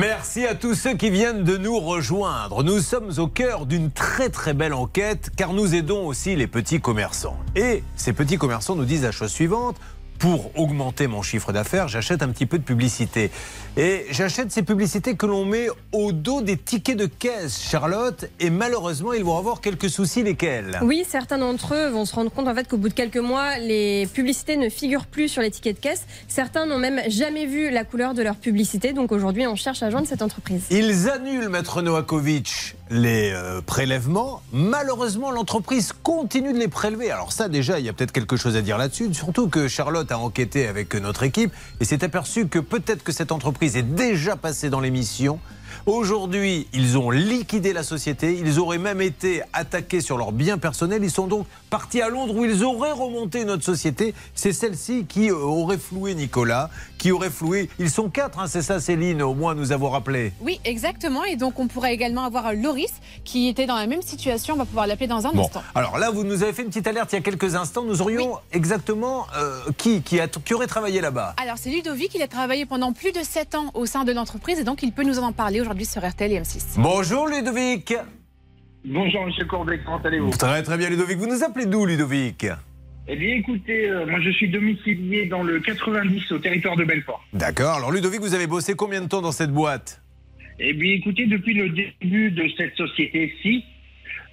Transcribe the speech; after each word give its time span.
Merci 0.00 0.44
à 0.44 0.56
tous 0.56 0.74
ceux 0.74 0.96
qui 0.96 1.08
viennent 1.08 1.44
de 1.44 1.56
nous 1.56 1.78
rejoindre. 1.78 2.64
Nous 2.64 2.80
sommes 2.80 3.12
au 3.18 3.28
cœur 3.28 3.64
d'une 3.64 3.92
très 3.92 4.28
très 4.28 4.52
belle 4.52 4.74
enquête 4.74 5.30
car 5.36 5.52
nous 5.52 5.76
aidons 5.76 6.04
aussi 6.08 6.34
les 6.34 6.48
petits 6.48 6.80
commerçants. 6.80 7.36
Et 7.54 7.84
ces 7.94 8.12
petits 8.12 8.36
commerçants 8.36 8.74
nous 8.74 8.86
disent 8.86 9.04
la 9.04 9.12
chose 9.12 9.30
suivante 9.30 9.76
pour 10.24 10.58
augmenter 10.58 11.06
mon 11.06 11.20
chiffre 11.20 11.52
d'affaires, 11.52 11.86
j'achète 11.86 12.22
un 12.22 12.28
petit 12.28 12.46
peu 12.46 12.56
de 12.56 12.62
publicité. 12.62 13.30
Et 13.76 14.06
j'achète 14.08 14.50
ces 14.50 14.62
publicités 14.62 15.16
que 15.16 15.26
l'on 15.26 15.44
met 15.44 15.66
au 15.92 16.12
dos 16.12 16.40
des 16.40 16.56
tickets 16.56 16.96
de 16.96 17.04
caisse, 17.04 17.62
Charlotte, 17.62 18.24
et 18.40 18.48
malheureusement, 18.48 19.12
ils 19.12 19.22
vont 19.22 19.36
avoir 19.36 19.60
quelques 19.60 19.90
soucis, 19.90 20.22
lesquels 20.22 20.78
Oui, 20.80 21.04
certains 21.06 21.36
d'entre 21.36 21.74
eux 21.74 21.88
vont 21.90 22.06
se 22.06 22.14
rendre 22.14 22.30
compte 22.30 22.48
en 22.48 22.54
fait 22.54 22.66
qu'au 22.66 22.78
bout 22.78 22.88
de 22.88 22.94
quelques 22.94 23.18
mois, 23.18 23.58
les 23.58 24.06
publicités 24.14 24.56
ne 24.56 24.70
figurent 24.70 25.04
plus 25.04 25.28
sur 25.28 25.42
les 25.42 25.50
tickets 25.50 25.76
de 25.76 25.82
caisse. 25.82 26.06
Certains 26.26 26.64
n'ont 26.64 26.78
même 26.78 27.02
jamais 27.08 27.44
vu 27.44 27.68
la 27.68 27.84
couleur 27.84 28.14
de 28.14 28.22
leur 28.22 28.36
publicité, 28.36 28.94
donc 28.94 29.12
aujourd'hui, 29.12 29.46
on 29.46 29.56
cherche 29.56 29.82
à 29.82 29.90
joindre 29.90 30.06
cette 30.06 30.22
entreprise. 30.22 30.62
Ils 30.70 31.10
annulent, 31.10 31.50
Maître 31.50 31.82
Novakovic, 31.82 32.76
les 32.90 33.32
euh, 33.32 33.60
prélèvements. 33.60 34.42
Malheureusement, 34.52 35.30
l'entreprise 35.30 35.92
continue 36.02 36.52
de 36.52 36.58
les 36.58 36.68
prélever. 36.68 37.10
Alors 37.10 37.32
ça, 37.32 37.48
déjà, 37.48 37.78
il 37.78 37.86
y 37.86 37.88
a 37.88 37.92
peut-être 37.92 38.12
quelque 38.12 38.36
chose 38.36 38.56
à 38.56 38.62
dire 38.62 38.78
là-dessus, 38.78 39.12
surtout 39.14 39.48
que 39.48 39.68
Charlotte 39.68 40.10
a 40.12 40.18
enquêté 40.18 40.66
avec 40.66 40.94
notre 40.94 41.22
équipe 41.22 41.52
et 41.80 41.84
s'est 41.84 42.04
aperçu 42.04 42.46
que 42.46 42.58
peut-être 42.58 43.02
que 43.02 43.12
cette 43.12 43.32
entreprise 43.32 43.76
est 43.76 43.82
déjà 43.82 44.36
passée 44.36 44.70
dans 44.70 44.80
l'émission 44.80 45.38
Aujourd'hui, 45.86 46.66
ils 46.72 46.98
ont 46.98 47.10
liquidé 47.10 47.72
la 47.72 47.82
société, 47.82 48.38
ils 48.38 48.58
auraient 48.58 48.78
même 48.78 49.00
été 49.00 49.42
attaqués 49.52 50.00
sur 50.00 50.18
leurs 50.18 50.32
biens 50.32 50.58
personnels, 50.58 51.02
ils 51.02 51.10
sont 51.10 51.26
donc 51.26 51.46
partis 51.70 52.00
à 52.00 52.08
Londres 52.08 52.34
où 52.36 52.44
ils 52.44 52.64
auraient 52.64 52.92
remonté 52.92 53.44
notre 53.44 53.64
société. 53.64 54.14
C'est 54.34 54.52
celle-ci 54.52 55.06
qui 55.08 55.30
euh, 55.30 55.36
aurait 55.36 55.78
floué 55.78 56.14
Nicolas, 56.14 56.70
qui 56.98 57.12
aurait 57.12 57.30
floué... 57.30 57.68
Ils 57.78 57.90
sont 57.90 58.08
quatre, 58.08 58.38
hein, 58.38 58.46
c'est 58.46 58.62
ça 58.62 58.80
Céline, 58.80 59.22
au 59.22 59.34
moins 59.34 59.54
nous 59.54 59.72
avons 59.72 59.90
rappelé. 59.90 60.32
Oui, 60.40 60.60
exactement, 60.64 61.24
et 61.24 61.36
donc 61.36 61.58
on 61.58 61.66
pourrait 61.66 61.94
également 61.94 62.24
avoir 62.24 62.54
Loris 62.54 62.92
qui 63.24 63.48
était 63.48 63.66
dans 63.66 63.76
la 63.76 63.86
même 63.86 64.02
situation, 64.02 64.54
on 64.54 64.58
va 64.58 64.64
pouvoir 64.64 64.86
l'appeler 64.86 65.06
dans 65.06 65.26
un 65.26 65.36
instant. 65.38 65.62
Alors 65.74 65.98
là, 65.98 66.10
vous 66.10 66.24
nous 66.24 66.42
avez 66.42 66.52
fait 66.52 66.62
une 66.62 66.68
petite 66.68 66.86
alerte 66.86 67.12
il 67.12 67.16
y 67.16 67.18
a 67.18 67.22
quelques 67.22 67.54
instants, 67.54 67.84
nous 67.84 68.00
aurions 68.02 68.38
exactement 68.52 69.26
euh, 69.36 69.60
qui, 69.76 70.02
qui, 70.02 70.20
a, 70.20 70.28
qui 70.28 70.54
aurait 70.54 70.66
travaillé 70.66 71.00
là-bas? 71.00 71.34
Alors 71.42 71.58
c'est 71.58 71.70
Ludovic, 71.70 72.14
il 72.14 72.22
a 72.22 72.28
travaillé 72.28 72.66
pendant 72.66 72.92
plus 72.92 73.12
de 73.12 73.20
7 73.22 73.54
ans 73.54 73.70
au 73.74 73.86
sein 73.86 74.04
de 74.04 74.12
l'entreprise 74.12 74.58
et 74.58 74.64
donc 74.64 74.82
il 74.82 74.92
peut 74.92 75.04
nous 75.04 75.18
en 75.18 75.32
parler 75.32 75.60
aujourd'hui 75.64 75.86
sur 75.86 76.06
RTL 76.06 76.30
et 76.30 76.40
M6. 76.40 76.74
Bonjour 76.76 77.26
Ludovic. 77.26 77.94
Bonjour 78.84 79.24
Monsieur 79.24 79.46
Courbet, 79.46 79.80
comment 79.82 79.98
allez-vous? 80.02 80.30
Très 80.32 80.62
très 80.62 80.76
bien 80.76 80.90
Ludovic. 80.90 81.16
Vous 81.16 81.26
nous 81.26 81.42
appelez 81.42 81.64
d'où 81.64 81.86
Ludovic? 81.86 82.46
Eh 83.08 83.16
bien, 83.16 83.34
écoutez, 83.36 83.88
euh, 83.88 84.04
moi 84.06 84.20
je 84.20 84.30
suis 84.30 84.48
domicilié 84.50 85.24
dans 85.26 85.42
le 85.42 85.60
90 85.60 86.32
au 86.32 86.38
territoire 86.38 86.76
de 86.76 86.84
Belfort. 86.84 87.24
D'accord. 87.32 87.76
Alors, 87.76 87.92
Ludovic, 87.92 88.20
vous 88.20 88.34
avez 88.34 88.46
bossé 88.46 88.74
combien 88.74 89.00
de 89.00 89.08
temps 89.08 89.22
dans 89.22 89.32
cette 89.32 89.52
boîte? 89.52 90.02
Eh 90.58 90.74
bien, 90.74 90.92
écoutez, 90.92 91.26
depuis 91.26 91.54
le 91.54 91.70
début 91.70 92.30
de 92.30 92.44
cette 92.58 92.76
société-ci, 92.76 93.64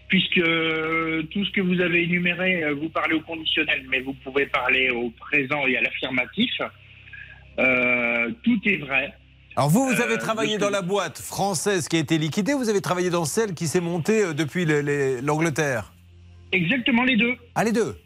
puisque 0.09 0.37
euh, 0.37 1.23
tout 1.31 1.45
ce 1.45 1.51
que 1.51 1.61
vous 1.61 1.79
avez 1.79 2.03
énuméré, 2.03 2.63
euh, 2.63 2.73
vous 2.73 2.89
parlez 2.89 3.15
au 3.15 3.21
conditionnel, 3.21 3.85
mais 3.89 4.01
vous 4.01 4.13
pouvez 4.13 4.45
parler 4.47 4.89
au 4.89 5.09
présent 5.11 5.65
et 5.65 5.77
à 5.77 5.81
l'affirmatif. 5.81 6.51
tout 8.43 8.59
est 8.65 8.77
vrai. 8.77 9.13
Alors 9.57 9.69
vous, 9.69 9.85
vous 9.85 10.01
avez 10.01 10.13
euh, 10.13 10.17
travaillé 10.17 10.57
dans 10.57 10.69
la 10.69 10.81
boîte 10.81 11.17
française 11.19 11.89
qui 11.89 11.97
a 11.97 11.99
été 11.99 12.17
liquidée, 12.17 12.53
vous 12.53 12.69
avez 12.69 12.79
travaillé 12.79 13.09
dans 13.09 13.25
celle 13.25 13.53
qui 13.53 13.67
s'est 13.67 13.81
montée 13.81 14.23
euh, 14.23 14.33
depuis 14.33 14.65
l'Angleterre? 15.21 15.91
Exactement 16.53 17.03
les 17.03 17.17
deux. 17.17 17.35
Ah 17.55 17.65
les 17.65 17.73
deux? 17.73 17.97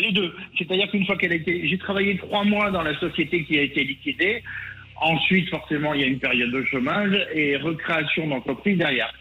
Les 0.00 0.10
deux. 0.10 0.34
C'est-à-dire 0.58 0.90
qu'une 0.90 1.06
fois 1.06 1.16
qu'elle 1.16 1.32
a 1.32 1.36
été... 1.36 1.68
J'ai 1.68 1.78
travaillé 1.78 2.18
trois 2.18 2.42
mois 2.44 2.72
dans 2.72 2.82
la 2.82 2.98
société 2.98 3.44
qui 3.44 3.56
a 3.56 3.62
été 3.62 3.84
liquidée. 3.84 4.42
Ensuite, 5.00 5.48
forcément, 5.48 5.94
il 5.94 6.00
y 6.00 6.04
a 6.04 6.08
une 6.08 6.18
période 6.18 6.50
de 6.50 6.64
chômage 6.64 7.16
et 7.32 7.56
recréation 7.56 8.26
d'entreprise 8.26 8.78
derrière. 8.78 9.12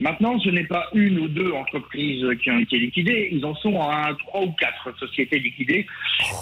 Maintenant, 0.00 0.40
ce 0.40 0.48
n'est 0.48 0.64
pas 0.64 0.88
une 0.94 1.18
ou 1.18 1.28
deux 1.28 1.52
entreprises 1.52 2.24
qui 2.42 2.50
ont 2.50 2.58
été 2.58 2.78
liquidées, 2.78 3.28
ils 3.32 3.44
en 3.44 3.54
sont 3.56 3.82
à 3.82 4.16
trois 4.18 4.40
ou 4.40 4.52
quatre 4.52 4.98
sociétés 4.98 5.38
liquidées. 5.38 5.86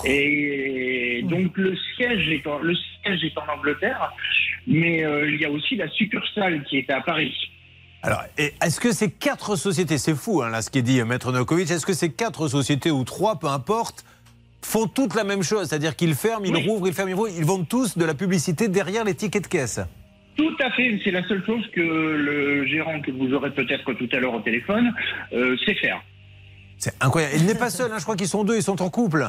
Et 0.05 1.23
donc 1.25 1.57
le 1.57 1.77
siège 1.97 2.29
est 2.29 2.47
en, 2.47 2.61
le 2.61 2.77
siège 2.77 3.25
est 3.25 3.37
en 3.37 3.53
Angleterre, 3.53 4.13
mais 4.69 5.05
euh, 5.05 5.29
il 5.29 5.41
y 5.41 5.45
a 5.45 5.51
aussi 5.51 5.75
la 5.75 5.89
succursale 5.89 6.63
qui 6.65 6.79
est 6.79 6.91
à 6.91 7.01
Paris. 7.01 7.35
Alors, 8.03 8.23
est-ce 8.37 8.79
que 8.79 8.93
ces 8.93 9.11
quatre 9.11 9.57
sociétés, 9.57 9.99
c'est 9.99 10.15
fou 10.15 10.43
hein, 10.43 10.51
là 10.51 10.63
ce 10.63 10.71
qui 10.71 10.79
est 10.79 10.83
dit 10.83 11.03
Maître 11.03 11.33
Nokovic, 11.33 11.69
est-ce 11.69 11.85
que 11.85 11.93
ces 11.93 12.13
quatre 12.13 12.47
sociétés 12.47 12.93
ou 12.93 13.03
trois, 13.03 13.41
peu 13.41 13.49
importe, 13.49 14.05
font 14.63 14.87
toutes 14.87 15.17
la 15.17 15.25
même 15.25 15.43
chose? 15.43 15.69
C'est-à-dire 15.69 15.97
qu'ils 15.97 16.15
ferment, 16.15 16.45
ils 16.47 16.69
rouvrent, 16.69 16.87
ils 16.87 16.95
ferment, 16.95 17.11
ils 17.11 17.15
rouvrent, 17.15 17.37
ils 17.37 17.45
vendent 17.45 17.69
tous 17.69 17.99
de 17.99 18.05
la 18.05 18.15
publicité 18.15 18.69
derrière 18.69 19.03
les 19.03 19.15
tickets 19.15 19.43
de 19.43 19.49
caisse 19.49 19.81
tout 20.39 20.55
à 20.61 20.71
fait. 20.71 20.99
C'est 21.05 21.11
la 21.11 21.27
seule 21.27 21.45
chose 21.45 21.65
que 21.75 21.81
le 21.81 22.65
gérant 22.67 23.01
que 23.01 23.11
vous 23.11 23.35
aurez 23.35 23.51
peut-être 23.51 23.93
tout 23.93 24.09
à 24.13 24.21
l'heure 24.21 24.35
au 24.35 24.41
téléphone 24.41 24.95
euh, 25.33 25.57
sait 25.67 25.75
faire. 25.75 26.01
C'est 26.79 26.95
incroyable. 27.03 27.35
Il 27.37 27.47
n'est 27.47 27.57
pas 27.57 27.71
seul, 27.71 27.91
hein. 27.93 27.97
je 27.99 28.05
crois 28.05 28.17
qu'ils 28.17 28.29
sont 28.29 28.45
deux, 28.45 28.57
ils 28.57 28.63
sont 28.63 28.81
en 28.81 28.89
couple. 28.89 29.29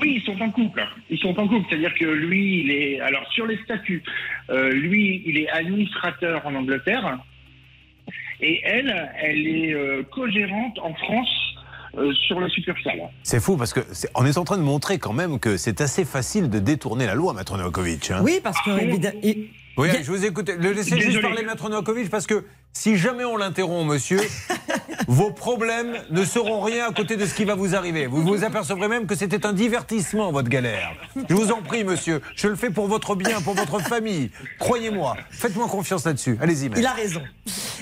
Oui, 0.00 0.20
ils 0.20 0.22
sont 0.22 0.40
en 0.40 0.50
couple. 0.50 0.82
Ils 1.10 1.18
sont 1.18 1.38
en 1.38 1.46
couple, 1.46 1.66
c'est-à-dire 1.68 1.94
que 1.94 2.06
lui, 2.06 2.62
il 2.64 2.70
est. 2.70 3.00
Alors, 3.00 3.30
sur 3.32 3.46
les 3.46 3.58
statuts, 3.64 4.02
euh, 4.50 4.72
lui, 4.72 5.22
il 5.26 5.38
est 5.38 5.48
administrateur 5.50 6.46
en 6.46 6.54
Angleterre. 6.54 7.18
Et 8.40 8.60
elle, 8.64 9.12
elle 9.22 9.46
est 9.46 9.74
euh, 9.74 10.02
co-gérante 10.10 10.78
en 10.80 10.94
France 10.94 11.28
sur 12.26 12.40
la 12.40 12.48
succursale. 12.48 13.02
C'est 13.22 13.38
fou 13.38 13.58
parce 13.58 13.74
que 13.74 13.80
est, 13.80 14.10
on 14.14 14.24
est 14.24 14.38
en 14.38 14.44
train 14.44 14.56
de 14.56 14.62
montrer 14.62 14.98
quand 14.98 15.12
même 15.12 15.38
que 15.38 15.58
c'est 15.58 15.82
assez 15.82 16.06
facile 16.06 16.48
de 16.48 16.58
détourner 16.58 17.04
la 17.04 17.14
loi, 17.14 17.34
Maître 17.34 17.54
Novakovic. 17.58 18.10
Hein. 18.10 18.20
Oui, 18.22 18.40
parce 18.42 18.56
que 18.62 18.70
oui, 19.76 19.88
je 20.02 20.10
vous 20.10 20.24
écoute. 20.24 20.50
Le 20.50 20.72
laissez 20.72 21.00
juste 21.00 21.20
parler, 21.22 21.42
Maître 21.42 21.68
Novakovic, 21.68 22.10
parce 22.10 22.26
que 22.26 22.44
si 22.72 22.96
jamais 22.96 23.24
on 23.24 23.36
l'interrompt, 23.36 23.90
monsieur, 23.90 24.20
vos 25.06 25.30
problèmes 25.30 25.96
ne 26.10 26.24
seront 26.24 26.60
rien 26.60 26.88
à 26.88 26.92
côté 26.92 27.16
de 27.16 27.26
ce 27.26 27.34
qui 27.34 27.44
va 27.44 27.54
vous 27.54 27.74
arriver. 27.74 28.06
Vous 28.06 28.22
vous 28.22 28.44
apercevrez 28.44 28.88
même 28.88 29.06
que 29.06 29.14
c'était 29.14 29.46
un 29.46 29.52
divertissement, 29.52 30.32
votre 30.32 30.48
galère. 30.48 30.92
Je 31.28 31.34
vous 31.34 31.50
en 31.50 31.62
prie, 31.62 31.84
monsieur. 31.84 32.20
Je 32.36 32.48
le 32.48 32.56
fais 32.56 32.70
pour 32.70 32.86
votre 32.86 33.14
bien, 33.14 33.40
pour 33.40 33.54
votre 33.54 33.80
famille. 33.80 34.30
Croyez-moi. 34.58 35.16
Faites-moi 35.30 35.68
confiance 35.68 36.04
là-dessus. 36.04 36.38
Allez-y, 36.40 36.70
Il 36.76 36.86
a 36.86 36.92
raison. 36.92 37.22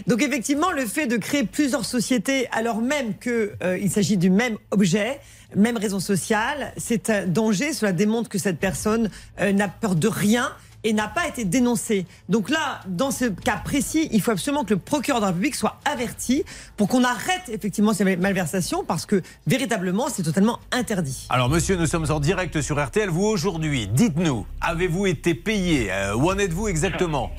Donc, 0.07 0.23
effectivement, 0.23 0.71
le 0.71 0.87
fait 0.87 1.07
de 1.07 1.17
créer 1.17 1.45
plusieurs 1.45 1.85
sociétés, 1.85 2.49
alors 2.53 2.81
même 2.81 3.17
qu'il 3.19 3.51
euh, 3.63 3.89
s'agit 3.89 4.17
du 4.17 4.31
même 4.31 4.57
objet, 4.71 5.21
même 5.57 5.77
raison 5.77 6.01
sociale, 6.01 6.73
c'est 6.77 7.11
un 7.11 7.27
danger. 7.27 7.73
Cela 7.73 7.93
démontre 7.93 8.29
que 8.29 8.39
cette 8.39 8.59
personne 8.59 9.11
euh, 9.41 9.53
n'a 9.53 9.69
peur 9.69 9.95
de 9.95 10.09
rien 10.09 10.53
et 10.85 10.93
n'a 10.93 11.09
pas 11.09 11.29
été 11.29 11.45
dénoncé. 11.45 12.07
Donc 12.29 12.51
là, 12.51 12.81
dans 12.87 13.11
ce 13.11 13.27
cas 13.27 13.57
précis, 13.57 14.09
il 14.13 14.21
faut 14.21 14.31
absolument 14.31 14.65
que 14.65 14.75
le 14.75 14.81
procureur 14.81 15.21
de 15.21 15.27
la 15.27 15.29
République 15.29 15.55
soit 15.55 15.81
averti 15.85 16.45
pour 16.77 16.89
qu'on 16.89 17.05
arrête 17.05 17.49
effectivement 17.53 17.93
ces 17.93 18.17
malversations 18.17 18.85
parce 18.85 19.07
que 19.07 19.23
véritablement, 19.47 20.09
c'est 20.09 20.23
totalement 20.23 20.59
interdit. 20.73 21.27
Alors 21.31 21.49
monsieur, 21.49 21.77
nous 21.77 21.87
sommes 21.87 22.11
en 22.11 22.21
direct 22.21 22.61
sur 22.61 22.83
RTL. 22.83 23.09
Vous 23.09 23.25
aujourd'hui, 23.25 23.87
dites-nous, 23.89 24.47
avez-vous 24.61 25.07
été 25.07 25.35
payé 25.35 25.91
euh, 25.91 26.15
Où 26.15 26.31
en 26.31 26.39
êtes-vous 26.39 26.69
exactement? 26.69 27.31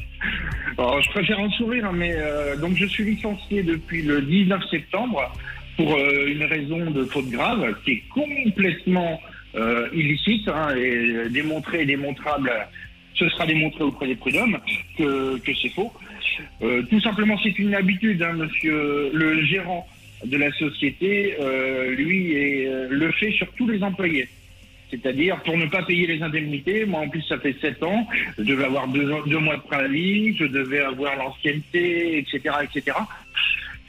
Je 0.78 1.10
préfère 1.12 1.40
en 1.40 1.50
sourire, 1.52 1.86
hein, 1.86 1.92
mais 1.94 2.14
euh, 2.16 2.56
donc 2.58 2.76
je 2.76 2.86
suis 2.86 3.04
licencié 3.04 3.62
depuis 3.62 4.02
le 4.02 4.22
19 4.22 4.62
septembre 4.72 5.32
pour 5.78 5.94
euh, 5.94 6.28
une 6.28 6.44
raison 6.44 6.90
de 6.90 7.06
faute 7.06 7.30
grave 7.30 7.76
qui 7.84 7.92
est 7.92 8.04
complètement 8.14 9.20
illicite 9.94 10.48
hein, 10.48 10.74
et 10.78 11.28
démontrée 11.30 11.82
et 11.82 11.86
démontrable 11.86 12.50
ce 13.16 13.30
sera 13.30 13.46
démontré 13.46 13.84
auprès 13.84 14.08
des 14.08 14.16
prud'hommes 14.16 14.60
que, 14.98 15.40
c'est 15.46 15.70
faux. 15.70 15.92
Euh, 16.62 16.84
tout 16.84 17.00
simplement, 17.02 17.38
c'est 17.44 17.58
une 17.60 17.76
habitude, 17.76 18.22
hein, 18.24 18.34
monsieur 18.34 19.12
le 19.14 19.44
gérant 19.44 19.88
de 20.26 20.38
la 20.38 20.52
société, 20.54 21.36
euh, 21.40 21.96
lui, 21.96 22.36
euh, 22.36 22.88
le 22.90 23.12
fait 23.12 23.32
sur 23.32 23.52
tous 23.54 23.68
les 23.68 23.84
employés. 23.84 24.28
C'est-à-dire, 24.90 25.42
pour 25.44 25.58
ne 25.58 25.66
pas 25.68 25.84
payer 25.84 26.06
les 26.06 26.22
indemnités, 26.22 26.86
moi 26.86 27.02
en 27.02 27.10
plus 27.10 27.22
ça 27.22 27.40
fait 27.40 27.56
7 27.62 27.82
ans, 27.84 28.08
je 28.38 28.44
devais 28.44 28.66
avoir 28.66 28.88
deux, 28.90 29.06
mois 29.40 29.56
de 29.56 29.62
préavis, 29.62 30.36
je 30.36 30.46
devais 30.46 30.82
avoir 30.82 31.16
l'ancienneté, 31.16 32.18
etc., 32.18 32.56
etc. 32.64 32.98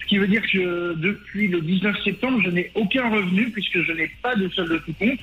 Ce 0.00 0.06
qui 0.06 0.19
veut 0.19 0.29
dire 0.29 0.43
que 0.43 0.94
depuis 0.96 1.49
le 1.49 1.61
19 1.61 2.05
septembre, 2.05 2.41
je 2.44 2.50
n'ai 2.50 2.70
aucun 2.75 3.11
revenu 3.11 3.50
puisque 3.50 3.82
je 3.82 3.93
n'ai 3.93 4.11
pas 4.23 4.37
de 4.37 4.49
solde 4.50 4.73
de 4.73 4.79
tout 4.79 4.93
compte 4.93 5.19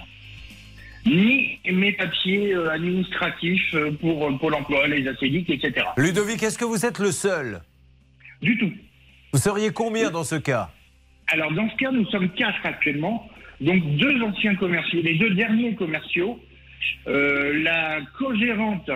ni 1.05 1.59
mes 1.71 1.91
papiers 1.93 2.53
euh, 2.53 2.71
administratifs 2.71 3.73
euh, 3.73 3.91
pour 3.99 4.27
euh, 4.27 4.37
Pôle 4.37 4.55
emploi, 4.55 4.87
les 4.87 5.07
acédiques, 5.07 5.49
etc. 5.49 5.85
Ludovic, 5.97 6.43
est-ce 6.43 6.57
que 6.57 6.65
vous 6.65 6.85
êtes 6.85 6.99
le 6.99 7.11
seul? 7.11 7.61
Du 8.41 8.57
tout. 8.57 8.71
Vous 9.33 9.39
seriez 9.39 9.71
combien 9.71 10.09
dans 10.09 10.23
ce 10.23 10.35
cas? 10.35 10.69
Alors, 11.27 11.51
dans 11.51 11.69
ce 11.69 11.75
cas, 11.75 11.91
nous 11.91 12.05
sommes 12.07 12.29
quatre 12.29 12.65
actuellement. 12.65 13.29
Donc, 13.61 13.83
deux 13.97 14.21
anciens 14.23 14.55
commerciaux, 14.55 15.01
les 15.03 15.15
deux 15.15 15.31
derniers 15.31 15.75
commerciaux. 15.75 16.39
la 17.05 17.99
co-gérante, 18.17 18.89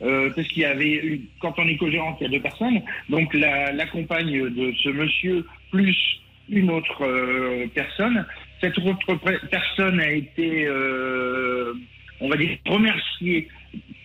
parce 0.00 0.48
qu'il 0.48 0.62
y 0.62 0.64
avait, 0.64 1.20
quand 1.40 1.58
on 1.58 1.66
est 1.66 1.76
co-gérante, 1.76 2.16
il 2.20 2.24
y 2.24 2.26
a 2.28 2.30
deux 2.30 2.40
personnes. 2.40 2.80
Donc, 3.10 3.34
la, 3.34 3.72
la 3.72 3.86
compagne 3.86 4.48
de 4.48 4.72
ce 4.82 4.88
monsieur 4.90 5.44
plus 5.70 5.96
une 6.48 6.70
autre 6.70 7.04
personne 7.74 8.24
cette 8.60 8.78
autre 8.78 9.14
personne 9.50 10.00
a 10.00 10.10
été, 10.10 10.66
euh, 10.66 11.74
on 12.20 12.28
va 12.28 12.36
dire, 12.36 12.56
remerciée 12.66 13.48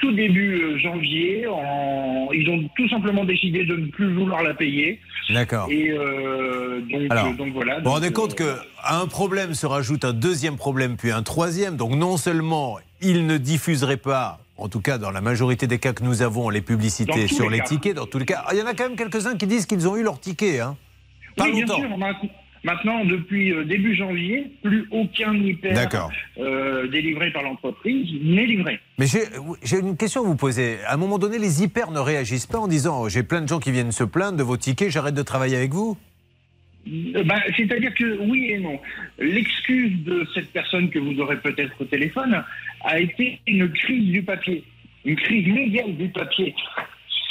tout 0.01 0.11
début 0.11 0.61
euh, 0.61 0.77
janvier. 0.79 1.45
En... 1.47 2.29
Ils 2.33 2.49
ont 2.49 2.67
tout 2.75 2.89
simplement 2.89 3.23
décidé 3.23 3.63
de 3.65 3.75
ne 3.75 3.87
plus 3.87 4.13
vouloir 4.13 4.43
la 4.43 4.53
payer. 4.53 4.99
D'accord. 5.29 5.67
Et 5.69 5.91
euh, 5.91 6.81
donc, 6.81 7.01
Alors, 7.09 7.27
euh, 7.27 7.33
donc 7.33 7.53
voilà. 7.53 7.77
Vous 7.77 7.85
vous 7.85 7.91
rendez 7.91 8.11
compte 8.11 8.35
qu'à 8.35 8.57
un 8.89 9.07
problème 9.07 9.53
se 9.53 9.65
rajoute 9.65 10.03
un 10.03 10.13
deuxième 10.13 10.57
problème, 10.57 10.97
puis 10.97 11.11
un 11.11 11.23
troisième. 11.23 11.77
Donc 11.77 11.95
non 11.95 12.17
seulement 12.17 12.79
ils 13.01 13.25
ne 13.25 13.37
diffuseraient 13.37 13.97
pas, 13.97 14.39
en 14.57 14.67
tout 14.67 14.81
cas 14.81 14.97
dans 14.97 15.11
la 15.11 15.21
majorité 15.21 15.67
des 15.67 15.79
cas 15.79 15.93
que 15.93 16.03
nous 16.03 16.21
avons, 16.21 16.49
les 16.49 16.61
publicités 16.61 17.27
sur 17.27 17.49
les 17.49 17.61
tickets, 17.61 17.95
dans 17.95 18.07
tous 18.07 18.19
les 18.19 18.25
cas. 18.25 18.43
Ah, 18.45 18.51
Il 18.53 18.59
y 18.59 18.61
en 18.61 18.67
a 18.67 18.73
quand 18.73 18.87
même 18.89 18.97
quelques-uns 18.97 19.37
qui 19.37 19.47
disent 19.47 19.65
qu'ils 19.65 19.87
ont 19.87 19.95
eu 19.95 20.03
leur 20.03 20.19
ticket. 20.19 20.59
Hein. 20.59 20.75
Pas 21.37 21.45
oui, 21.45 21.63
bien 21.63 21.65
longtemps. 21.65 22.21
Maintenant, 22.63 23.05
depuis 23.05 23.51
euh, 23.51 23.63
début 23.63 23.95
janvier, 23.95 24.51
plus 24.61 24.87
aucun 24.91 25.33
hyper 25.33 25.89
euh, 26.37 26.87
délivré 26.87 27.31
par 27.31 27.41
l'entreprise 27.41 28.07
n'est 28.23 28.45
livré. 28.45 28.79
Mais 28.99 29.07
j'ai 29.07 29.23
j'ai 29.63 29.79
une 29.79 29.97
question 29.97 30.21
à 30.21 30.25
vous 30.25 30.35
poser. 30.35 30.77
À 30.85 30.93
un 30.93 30.97
moment 30.97 31.17
donné, 31.17 31.39
les 31.39 31.63
hyper 31.63 31.89
ne 31.89 31.99
réagissent 31.99 32.45
pas 32.45 32.59
en 32.59 32.67
disant 32.67 33.01
oh, 33.01 33.09
j'ai 33.09 33.23
plein 33.23 33.41
de 33.41 33.47
gens 33.47 33.59
qui 33.59 33.71
viennent 33.71 33.91
se 33.91 34.03
plaindre 34.03 34.37
de 34.37 34.43
vos 34.43 34.57
tickets, 34.57 34.91
j'arrête 34.91 35.15
de 35.15 35.23
travailler 35.23 35.57
avec 35.57 35.71
vous? 35.71 35.97
Euh, 36.87 37.23
bah, 37.23 37.41
C'est-à-dire 37.57 37.95
que 37.95 38.19
oui 38.19 38.51
et 38.51 38.59
non. 38.59 38.79
L'excuse 39.17 40.03
de 40.03 40.27
cette 40.35 40.51
personne 40.51 40.91
que 40.91 40.99
vous 40.99 41.19
aurez 41.19 41.37
peut-être 41.37 41.73
au 41.79 41.85
téléphone 41.85 42.43
a 42.85 42.99
été 42.99 43.39
une 43.47 43.71
crise 43.71 44.11
du 44.11 44.21
papier, 44.21 44.63
une 45.05 45.15
crise 45.15 45.47
mondiale 45.47 45.95
du 45.95 46.09
papier. 46.09 46.53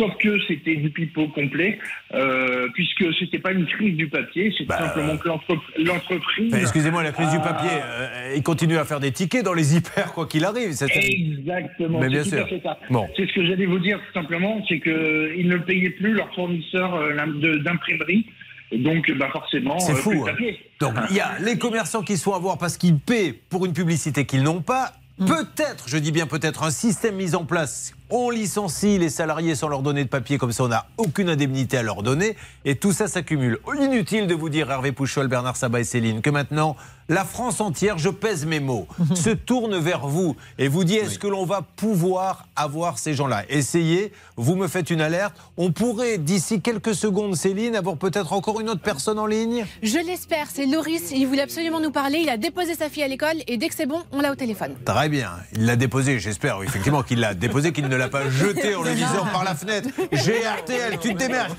Sauf 0.00 0.16
que 0.18 0.34
c'était 0.48 0.76
du 0.76 0.88
pipeau 0.88 1.28
complet, 1.28 1.78
euh, 2.14 2.68
puisque 2.72 3.04
c'était 3.18 3.38
pas 3.38 3.52
une 3.52 3.66
crise 3.66 3.96
du 3.98 4.08
papier, 4.08 4.50
c'est 4.56 4.64
Bah, 4.64 4.78
simplement 4.78 5.18
que 5.18 5.28
l'entre- 5.28 5.62
l'entreprise. 5.78 6.54
Excusez-moi, 6.54 7.02
la 7.02 7.12
crise 7.12 7.28
du 7.30 7.38
papier, 7.38 7.68
euh, 7.70 8.32
ils 8.34 8.42
continuent 8.42 8.78
à 8.78 8.86
faire 8.86 8.98
des 9.00 9.12
tickets 9.12 9.44
dans 9.44 9.52
les 9.52 9.76
hyper, 9.76 10.14
quoi 10.14 10.26
qu'il 10.26 10.46
arrive. 10.46 10.70
Exactement. 10.70 12.00
Mais 12.00 12.06
c'est 12.06 12.10
bien 12.10 12.22
tout 12.22 12.28
sûr. 12.30 12.40
à 12.44 12.46
fait 12.46 12.60
ça. 12.62 12.78
Bon. 12.88 13.06
C'est 13.14 13.26
ce 13.26 13.32
que 13.34 13.44
j'allais 13.44 13.66
vous 13.66 13.78
dire 13.78 13.98
tout 13.98 14.18
simplement, 14.18 14.64
c'est 14.70 14.80
qu'ils 14.80 15.48
ne 15.48 15.58
payaient 15.58 15.90
plus 15.90 16.14
leur 16.14 16.34
fournisseur 16.34 16.94
euh, 16.94 17.58
d'imprimerie. 17.58 18.24
Donc, 18.72 19.10
bah 19.18 19.28
forcément, 19.32 19.78
C'est 19.80 19.92
euh, 19.92 19.96
fou, 19.96 20.10
plus 20.10 20.20
de 20.20 20.30
hein. 20.30 20.54
Donc 20.80 20.94
il 21.10 21.16
y 21.16 21.20
a 21.20 21.32
les 21.44 21.58
commerçants 21.58 22.02
qui 22.02 22.16
sont 22.16 22.32
à 22.32 22.38
voir 22.38 22.56
parce 22.56 22.78
qu'ils 22.78 22.98
paient 22.98 23.34
pour 23.50 23.66
une 23.66 23.74
publicité 23.74 24.24
qu'ils 24.24 24.44
n'ont 24.44 24.62
pas. 24.62 24.92
Mm. 25.18 25.26
Peut-être, 25.26 25.88
je 25.88 25.98
dis 25.98 26.12
bien 26.12 26.26
peut-être, 26.26 26.62
un 26.62 26.70
système 26.70 27.16
mis 27.16 27.34
en 27.34 27.44
place. 27.44 27.94
On 28.12 28.30
licencie 28.30 28.98
les 28.98 29.08
salariés 29.08 29.54
sans 29.54 29.68
leur 29.68 29.82
donner 29.82 30.02
de 30.02 30.08
papier, 30.08 30.36
comme 30.36 30.50
ça 30.50 30.64
on 30.64 30.68
n'a 30.68 30.86
aucune 30.96 31.28
indemnité 31.28 31.76
à 31.76 31.82
leur 31.84 32.02
donner. 32.02 32.36
Et 32.64 32.74
tout 32.74 32.92
ça 32.92 33.06
s'accumule. 33.06 33.58
Inutile 33.80 34.26
de 34.26 34.34
vous 34.34 34.48
dire, 34.48 34.68
Hervé 34.70 34.90
Pouchol, 34.90 35.28
Bernard 35.28 35.56
Sabat 35.56 35.80
et 35.80 35.84
Céline, 35.84 36.20
que 36.20 36.30
maintenant, 36.30 36.76
la 37.08 37.24
France 37.24 37.60
entière, 37.60 37.98
je 37.98 38.08
pèse 38.08 38.46
mes 38.46 38.60
mots, 38.60 38.86
se 39.16 39.30
tourne 39.30 39.76
vers 39.78 40.06
vous 40.06 40.36
et 40.58 40.68
vous 40.68 40.84
dit 40.84 40.94
est-ce 40.94 41.18
que 41.18 41.26
l'on 41.26 41.44
va 41.44 41.62
pouvoir 41.62 42.46
avoir 42.54 42.98
ces 42.98 43.14
gens-là? 43.14 43.42
Essayez, 43.48 44.12
vous 44.36 44.54
me 44.54 44.68
faites 44.68 44.90
une 44.90 45.00
alerte. 45.00 45.34
On 45.56 45.72
pourrait, 45.72 46.18
d'ici 46.18 46.60
quelques 46.60 46.94
secondes, 46.94 47.34
Céline, 47.34 47.74
avoir 47.74 47.96
peut-être 47.96 48.32
encore 48.32 48.60
une 48.60 48.70
autre 48.70 48.80
personne 48.80 49.18
en 49.18 49.26
ligne? 49.26 49.66
Je 49.82 49.98
l'espère, 49.98 50.46
c'est 50.52 50.66
Loris, 50.66 51.10
il 51.10 51.26
voulait 51.26 51.42
absolument 51.42 51.80
nous 51.80 51.90
parler, 51.90 52.18
il 52.22 52.28
a 52.28 52.36
déposé 52.36 52.76
sa 52.76 52.88
fille 52.88 53.02
à 53.02 53.08
l'école 53.08 53.36
et 53.48 53.56
dès 53.56 53.68
que 53.68 53.74
c'est 53.74 53.86
bon, 53.86 54.02
on 54.12 54.20
l'a 54.20 54.30
au 54.30 54.36
téléphone. 54.36 54.74
Très 54.84 55.08
bien. 55.08 55.32
Il 55.52 55.66
l'a 55.66 55.74
déposé, 55.74 56.20
j'espère 56.20 56.62
effectivement 56.62 57.02
qu'il 57.02 57.18
l'a 57.18 57.34
déposé, 57.34 57.72
qu'il 57.72 57.88
ne 57.88 57.96
l'a 58.00 58.08
pas 58.08 58.28
jeté 58.30 58.74
en 58.74 58.82
le 58.82 58.94
disant 58.94 59.26
par 59.32 59.44
la 59.44 59.54
fenêtre 59.54 59.88
J'ai 60.12 60.38
RTL, 60.38 60.98
tu 60.98 61.14
te 61.14 61.18
démerdes. 61.18 61.54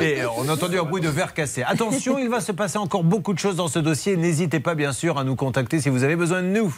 Et 0.00 0.22
euh, 0.22 0.28
on 0.36 0.48
a 0.48 0.52
entendu 0.52 0.78
un 0.78 0.84
bruit 0.84 1.02
de 1.02 1.08
verre 1.08 1.34
cassé. 1.34 1.62
Attention, 1.64 2.18
il 2.18 2.28
va 2.28 2.40
se 2.40 2.52
passer 2.52 2.78
encore 2.78 3.04
beaucoup 3.04 3.34
de 3.34 3.38
choses 3.38 3.56
dans 3.56 3.68
ce 3.68 3.78
dossier. 3.78 4.16
N'hésitez 4.16 4.60
pas, 4.60 4.74
bien 4.74 4.92
sûr, 4.92 5.18
à 5.18 5.24
nous 5.24 5.36
contacter 5.36 5.80
si 5.80 5.88
vous 5.88 6.04
avez 6.04 6.16
besoin 6.16 6.42
de 6.42 6.48
nous. 6.48 6.74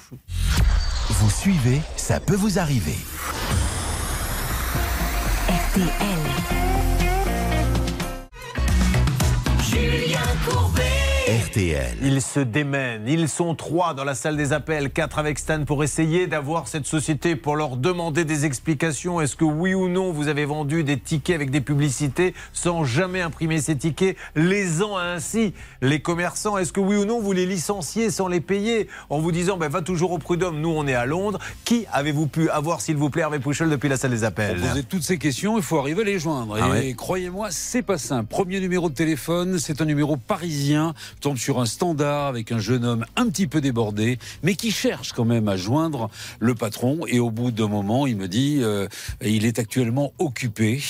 Vous 1.11 1.31
suivez, 1.31 1.81
ça 1.97 2.19
peut 2.19 2.35
vous 2.35 2.59
arriver. 2.59 2.97
RTL. 5.49 6.24
Ils 11.57 12.21
se 12.23 12.41
démènent. 12.41 13.07
Ils 13.07 13.29
sont 13.29 13.55
trois 13.55 13.95
dans 13.95 14.05
la 14.05 14.15
salle 14.15 14.37
des 14.37 14.53
appels, 14.53 14.91
quatre 14.91 15.19
avec 15.19 15.39
Stan 15.39 15.65
pour 15.65 15.85
essayer 15.85 16.27
d'avoir 16.27 16.67
cette 16.69 16.87
société, 16.87 17.37
pour 17.37 17.57
leur 17.57 17.77
demander 17.77 18.25
des 18.25 18.45
explications. 18.45 19.21
Est-ce 19.21 19.37
que 19.37 19.45
oui 19.45 19.75
ou 19.75 19.89
non 19.89 20.13
vous 20.13 20.29
avez 20.29 20.45
vendu 20.45 20.83
des 20.83 20.99
tickets 20.99 21.37
avec 21.37 21.51
des 21.51 21.61
publicités 21.61 22.35
sans 22.53 22.85
jamais 22.85 23.21
imprimer 23.21 23.61
ces 23.61 23.77
tickets, 23.77 24.17
lésant 24.35 24.97
ainsi 24.97 25.55
les 25.81 26.01
commerçants 26.01 26.59
Est-ce 26.59 26.73
que 26.73 26.81
oui 26.81 26.97
ou 26.97 27.05
non 27.05 27.21
vous 27.21 27.33
les 27.33 27.47
licenciez 27.47 28.11
sans 28.11 28.29
les 28.29 28.41
payer? 28.41 28.89
En 29.09 29.21
vous 29.21 29.33
disant 29.33 29.57
ben, 29.57 29.69
va 29.69 29.83
toujours 29.83 30.13
au 30.13 30.19
prud'homme, 30.19 30.61
nous 30.61 30.71
on 30.71 30.87
est 30.87 30.95
à 30.95 31.07
Londres. 31.07 31.39
Qui 31.65 31.87
avez-vous 31.93 32.27
pu 32.27 32.51
avoir, 32.51 32.81
s'il 32.81 32.97
vous 32.97 33.11
plaît, 33.11 33.23
Hervé 33.23 33.39
Pouchol, 33.39 33.71
depuis 33.71 33.89
la 33.89 33.97
salle 33.97 34.11
des 34.11 34.25
appels? 34.25 34.59
Pour 34.59 34.69
poser 34.69 34.83
toutes 34.83 35.03
ces 35.03 35.19
questions, 35.19 35.57
il 35.57 35.63
faut 35.63 35.79
arriver 35.79 36.03
à 36.03 36.05
les 36.05 36.19
joindre. 36.19 36.59
Ah 36.61 36.69
et 36.69 36.71
ouais. 36.71 36.95
croyez-moi, 36.95 37.49
c'est 37.51 37.83
pas 37.83 37.99
simple. 37.99 38.29
Premier 38.29 38.61
numéro 38.61 38.89
de 38.89 38.95
téléphone, 38.95 39.59
c'est 39.59 39.81
un 39.81 39.85
numéro 39.85 40.17
parisien. 40.17 40.95
Tombe 41.21 41.37
sur 41.45 41.61
un 41.61 41.67
standard 41.67 42.29
avec 42.29 42.53
un 42.53 42.59
jeune 42.59 42.87
homme 42.87 43.05
un 43.17 43.29
petit 43.29 43.47
peu 43.47 43.61
débordé, 43.61 44.19
mais 44.43 44.55
qui 44.55 44.71
cherche 44.71 45.13
quand 45.13 45.27
même 45.27 45.47
à 45.47 45.59
joindre 45.59 46.09
le 46.41 46.55
patron. 46.55 47.01
Et 47.07 47.19
au 47.19 47.31
bout 47.31 47.51
d'un 47.51 47.69
moment, 47.69 48.07
il 48.07 48.17
me 48.17 48.29
dit, 48.29 48.61
euh, 48.63 48.89
il 49.23 49.45
est 49.45 49.59
actuellement 49.59 50.15
occupé 50.19 50.83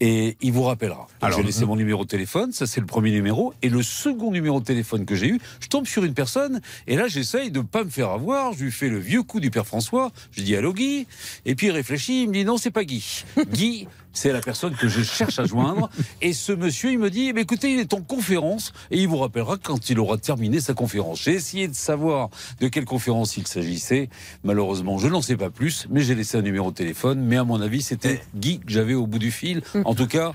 et 0.00 0.36
il 0.42 0.52
vous 0.52 0.64
rappellera. 0.64 0.98
Donc, 0.98 1.08
Alors, 1.22 1.38
j'ai 1.38 1.44
laissé 1.46 1.64
mon 1.64 1.76
numéro 1.76 2.04
de 2.04 2.10
téléphone, 2.10 2.52
ça 2.52 2.66
c'est 2.66 2.80
le 2.80 2.86
premier 2.86 3.10
numéro. 3.10 3.54
Et 3.62 3.70
le 3.70 3.82
second 3.82 4.30
numéro 4.30 4.60
de 4.60 4.66
téléphone 4.66 5.06
que 5.06 5.14
j'ai 5.14 5.28
eu, 5.28 5.40
je 5.60 5.68
tombe 5.68 5.86
sur 5.86 6.04
une 6.04 6.12
personne 6.12 6.60
et 6.86 6.96
là 6.96 7.08
j'essaye 7.08 7.50
de 7.50 7.60
pas 7.60 7.82
me 7.82 7.88
faire 7.88 8.10
avoir. 8.10 8.52
Je 8.52 8.64
lui 8.64 8.72
fais 8.72 8.90
le 8.90 8.98
vieux 8.98 9.22
coup 9.22 9.40
du 9.40 9.50
père 9.50 9.66
François. 9.66 10.12
Je 10.30 10.42
dis 10.42 10.54
allô 10.56 10.74
Guy? 10.74 11.06
Et 11.46 11.54
puis 11.54 11.68
il 11.68 11.72
réfléchit, 11.72 12.24
il 12.24 12.28
me 12.28 12.34
dit 12.34 12.44
non 12.44 12.58
c'est 12.58 12.70
pas 12.70 12.84
Guy. 12.84 13.24
Guy, 13.50 13.88
c'est 14.16 14.32
la 14.32 14.40
personne 14.40 14.74
que 14.74 14.88
je 14.88 15.02
cherche 15.02 15.38
à 15.38 15.44
joindre. 15.44 15.90
Et 16.22 16.32
ce 16.32 16.52
monsieur, 16.52 16.90
il 16.90 16.98
me 16.98 17.10
dit, 17.10 17.32
eh 17.34 17.38
écoutez, 17.40 17.72
il 17.72 17.80
est 17.80 17.92
en 17.94 18.00
conférence 18.00 18.72
et 18.90 18.98
il 18.98 19.08
vous 19.08 19.18
rappellera 19.18 19.56
quand 19.62 19.90
il 19.90 19.98
aura 20.00 20.16
terminé 20.16 20.58
sa 20.60 20.74
conférence. 20.74 21.20
J'ai 21.22 21.32
essayé 21.34 21.68
de 21.68 21.74
savoir 21.74 22.30
de 22.60 22.68
quelle 22.68 22.84
conférence 22.86 23.36
il 23.36 23.46
s'agissait. 23.46 24.08
Malheureusement, 24.44 24.98
je 24.98 25.08
n'en 25.08 25.20
sais 25.22 25.36
pas 25.36 25.50
plus, 25.50 25.86
mais 25.90 26.00
j'ai 26.00 26.14
laissé 26.14 26.38
un 26.38 26.42
numéro 26.42 26.70
de 26.70 26.76
téléphone. 26.76 27.20
Mais 27.20 27.36
à 27.36 27.44
mon 27.44 27.60
avis, 27.60 27.82
c'était 27.82 28.20
Guy 28.34 28.58
que 28.60 28.70
j'avais 28.72 28.94
au 28.94 29.06
bout 29.06 29.18
du 29.18 29.30
fil. 29.30 29.62
En 29.84 29.94
tout 29.94 30.06
cas, 30.06 30.32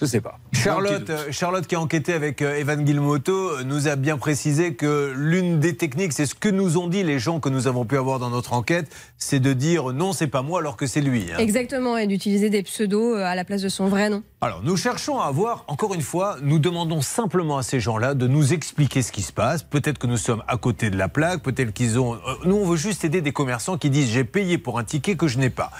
je 0.00 0.04
sais 0.06 0.20
pas. 0.20 0.38
Charlotte, 0.52 1.10
Charlotte 1.30 1.66
qui 1.66 1.74
a 1.74 1.80
enquêté 1.80 2.12
avec 2.12 2.42
euh, 2.42 2.56
Evan 2.58 2.82
Guilmoto 2.84 3.32
euh, 3.32 3.62
nous 3.64 3.88
a 3.88 3.96
bien 3.96 4.18
précisé 4.18 4.74
que 4.74 5.12
l'une 5.16 5.60
des 5.60 5.76
techniques, 5.76 6.12
c'est 6.12 6.26
ce 6.26 6.34
que 6.34 6.48
nous 6.48 6.76
ont 6.78 6.88
dit 6.88 7.02
les 7.02 7.18
gens 7.18 7.40
que 7.40 7.48
nous 7.48 7.66
avons 7.66 7.84
pu 7.84 7.96
avoir 7.96 8.18
dans 8.18 8.30
notre 8.30 8.52
enquête, 8.52 8.88
c'est 9.18 9.40
de 9.40 9.52
dire 9.52 9.92
non, 9.92 10.12
c'est 10.12 10.26
pas 10.26 10.42
moi 10.42 10.58
alors 10.60 10.76
que 10.76 10.86
c'est 10.86 11.00
lui. 11.00 11.26
hein. 11.32 11.38
Exactement, 11.38 11.96
et 11.96 12.06
d'utiliser 12.06 12.50
des 12.50 12.62
pseudos 12.62 13.16
euh, 13.16 13.19
à 13.24 13.34
la 13.34 13.44
place 13.44 13.62
de 13.62 13.68
son 13.68 13.86
vrai 13.88 14.10
nom. 14.10 14.22
Alors, 14.40 14.62
nous 14.62 14.76
cherchons 14.76 15.20
à 15.20 15.26
avoir, 15.26 15.64
encore 15.68 15.94
une 15.94 16.02
fois, 16.02 16.36
nous 16.42 16.58
demandons 16.58 17.00
simplement 17.02 17.58
à 17.58 17.62
ces 17.62 17.80
gens-là 17.80 18.14
de 18.14 18.26
nous 18.26 18.52
expliquer 18.52 19.02
ce 19.02 19.12
qui 19.12 19.22
se 19.22 19.32
passe. 19.32 19.62
Peut-être 19.62 19.98
que 19.98 20.06
nous 20.06 20.16
sommes 20.16 20.42
à 20.48 20.56
côté 20.56 20.90
de 20.90 20.96
la 20.96 21.08
plaque, 21.08 21.42
peut-être 21.42 21.72
qu'ils 21.72 21.98
ont. 21.98 22.14
euh, 22.14 22.18
nous, 22.44 22.56
on 22.56 22.66
veut 22.66 22.76
juste 22.76 23.04
aider 23.04 23.20
des 23.20 23.32
commerçants 23.32 23.78
qui 23.78 23.90
disent 23.90 24.10
j'ai 24.10 24.24
payé 24.24 24.58
pour 24.58 24.78
un 24.78 24.84
ticket 24.84 25.16
que 25.16 25.28
je 25.28 25.38
n'ai 25.38 25.50
pas. 25.50 25.70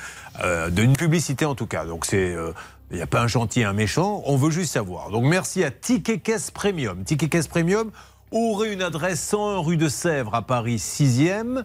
Euh, 0.44 0.70
D'une 0.70 0.94
publicité 0.96 1.44
en 1.44 1.54
tout 1.54 1.66
cas. 1.66 1.84
Donc, 1.84 2.06
c'est. 2.06 2.34
euh, 2.34 2.52
il 2.92 2.96
n'y 2.96 3.02
a 3.02 3.06
pas 3.06 3.20
un 3.20 3.28
gentil 3.28 3.60
et 3.60 3.64
un 3.64 3.72
méchant, 3.72 4.20
on 4.26 4.36
veut 4.36 4.50
juste 4.50 4.72
savoir. 4.72 5.10
Donc 5.10 5.22
merci 5.24 5.62
à 5.62 5.70
Ticket 5.70 6.18
Caisse 6.18 6.50
Premium. 6.50 7.04
Ticket 7.04 7.28
Caisse 7.28 7.46
Premium 7.46 7.92
aurait 8.32 8.72
une 8.72 8.82
adresse 8.82 9.20
101 9.20 9.58
rue 9.58 9.76
de 9.76 9.88
Sèvres 9.88 10.34
à 10.34 10.42
Paris 10.42 10.78
6e. 10.78 11.62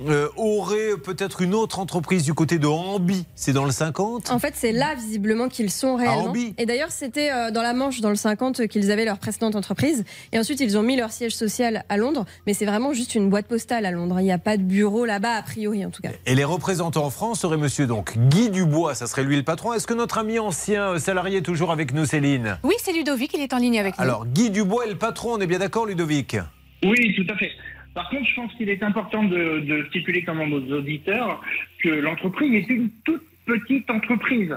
Euh, 0.00 0.28
aurait 0.36 0.96
peut-être 1.02 1.42
une 1.42 1.54
autre 1.54 1.78
entreprise 1.78 2.24
du 2.24 2.34
côté 2.34 2.58
de 2.58 2.66
Ambi, 2.66 3.26
c'est 3.34 3.52
dans 3.52 3.64
le 3.64 3.70
50 3.70 4.30
En 4.30 4.38
fait, 4.38 4.54
c'est 4.56 4.72
là 4.72 4.94
visiblement 4.94 5.48
qu'ils 5.48 5.70
sont 5.70 5.96
réellement. 5.96 6.26
Orbi. 6.26 6.54
Et 6.58 6.66
d'ailleurs, 6.66 6.90
c'était 6.90 7.30
euh, 7.30 7.50
dans 7.50 7.62
la 7.62 7.74
Manche, 7.74 8.00
dans 8.00 8.08
le 8.08 8.16
50, 8.16 8.60
euh, 8.60 8.66
qu'ils 8.66 8.90
avaient 8.90 9.04
leur 9.04 9.18
précédente 9.18 9.54
entreprise. 9.54 10.04
Et 10.32 10.38
ensuite, 10.38 10.60
ils 10.60 10.78
ont 10.78 10.82
mis 10.82 10.96
leur 10.96 11.12
siège 11.12 11.34
social 11.36 11.84
à 11.88 11.96
Londres. 11.98 12.24
Mais 12.46 12.54
c'est 12.54 12.64
vraiment 12.64 12.92
juste 12.92 13.14
une 13.14 13.28
boîte 13.28 13.46
postale 13.46 13.84
à 13.84 13.90
Londres. 13.90 14.16
Il 14.18 14.24
n'y 14.24 14.32
a 14.32 14.38
pas 14.38 14.56
de 14.56 14.62
bureau 14.62 15.04
là-bas, 15.04 15.34
a 15.34 15.42
priori 15.42 15.84
en 15.84 15.90
tout 15.90 16.02
cas. 16.02 16.10
Et 16.26 16.34
les 16.34 16.44
représentants 16.44 17.04
en 17.04 17.10
France 17.10 17.40
seraient 17.40 17.56
monsieur 17.56 17.86
donc 17.86 18.16
Guy 18.16 18.50
Dubois, 18.50 18.94
ça 18.94 19.06
serait 19.06 19.24
lui 19.24 19.36
le 19.36 19.42
patron. 19.42 19.74
Est-ce 19.74 19.86
que 19.86 19.94
notre 19.94 20.18
ami 20.18 20.38
ancien 20.38 20.98
salarié 20.98 21.38
est 21.38 21.42
toujours 21.42 21.70
avec 21.70 21.92
nous, 21.92 22.06
Céline? 22.06 22.58
Oui, 22.62 22.74
c'est 22.82 22.92
Ludovic, 22.92 23.32
il 23.34 23.40
est 23.40 23.52
en 23.52 23.58
ligne 23.58 23.78
avec 23.78 23.98
nous. 23.98 24.02
Alors, 24.02 24.26
Guy 24.26 24.50
Dubois 24.50 24.86
est 24.86 24.90
le 24.90 24.98
patron, 24.98 25.34
on 25.34 25.40
est 25.40 25.46
bien 25.46 25.58
d'accord, 25.58 25.86
Ludovic? 25.86 26.36
Oui, 26.84 27.14
tout 27.14 27.32
à 27.32 27.36
fait. 27.36 27.50
Par 27.94 28.08
contre, 28.08 28.26
je 28.26 28.34
pense 28.34 28.52
qu'il 28.54 28.68
est 28.70 28.82
important 28.82 29.22
de, 29.24 29.60
de 29.60 29.84
stipuler 29.90 30.24
quand 30.24 30.34
même 30.34 30.52
aux 30.52 30.72
auditeurs 30.72 31.42
que 31.82 31.90
l'entreprise 31.90 32.54
est 32.64 32.68
une 32.72 32.90
toute 33.04 33.22
petite 33.44 33.90
entreprise. 33.90 34.56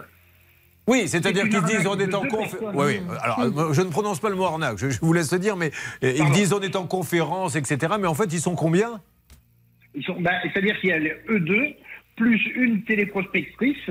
Oui, 0.87 1.07
c'est-à-dire 1.07 1.43
C'est 1.43 1.49
qu'ils 1.49 1.63
disent 1.63 1.87
on 1.87 1.97
est 1.99 2.13
en 2.13 2.21
conférence. 2.21 2.73
Oui, 2.75 2.85
oui. 2.99 2.99
Alors, 3.21 3.39
euh, 3.41 3.73
je 3.73 3.81
ne 3.81 3.89
prononce 3.89 4.19
pas 4.19 4.29
le 4.29 4.35
mot 4.35 4.45
arnaque, 4.45 4.77
je, 4.77 4.89
je 4.89 4.99
vous 5.01 5.13
laisse 5.13 5.33
le 5.33 5.39
dire, 5.39 5.55
mais 5.57 5.71
euh, 6.03 6.11
ils 6.11 6.17
Pardon. 6.19 6.33
disent 6.33 6.53
on 6.53 6.61
est 6.61 6.75
en 6.75 6.85
conférence, 6.85 7.55
etc. 7.55 7.95
Mais 7.99 8.07
en 8.07 8.13
fait, 8.13 8.31
ils 8.31 8.39
sont 8.39 8.55
combien? 8.55 9.01
Ils 9.95 10.03
sont, 10.03 10.19
bah, 10.21 10.31
c'est-à-dire 10.43 10.79
qu'il 10.79 10.89
y 10.89 10.93
a 10.93 10.99
les 10.99 11.13
eux 11.29 11.39
deux 11.39 11.67
plus 12.15 12.39
une 12.55 12.83
téléprospectrice 12.83 13.89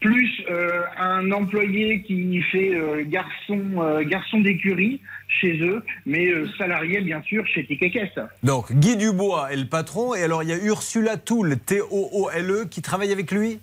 plus 0.00 0.30
euh, 0.50 0.82
un 0.98 1.30
employé 1.32 2.02
qui 2.02 2.42
fait 2.52 2.74
euh, 2.74 3.04
garçon, 3.06 3.60
euh, 3.78 4.02
garçon 4.04 4.40
d'écurie 4.40 5.00
chez 5.28 5.58
eux, 5.62 5.82
mais 6.06 6.28
salarié 6.58 7.00
bien 7.00 7.22
sûr 7.22 7.46
chez 7.46 7.64
Ticket 7.64 8.10
Donc, 8.42 8.72
Guy 8.72 8.96
Dubois 8.96 9.52
est 9.52 9.56
le 9.56 9.66
patron, 9.66 10.14
et 10.14 10.22
alors 10.22 10.42
il 10.42 10.50
y 10.50 10.52
a 10.52 10.58
Ursula 10.58 11.16
Toul, 11.16 11.58
T-O-O-L-E, 11.58 12.62
E, 12.62 12.68
qui 12.68 12.82
travaille 12.82 13.12
avec 13.12 13.30
lui? 13.30 13.58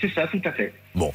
C'est 0.00 0.12
ça, 0.12 0.26
tout 0.28 0.40
à 0.44 0.52
fait. 0.52 0.72
Bon. 0.94 1.10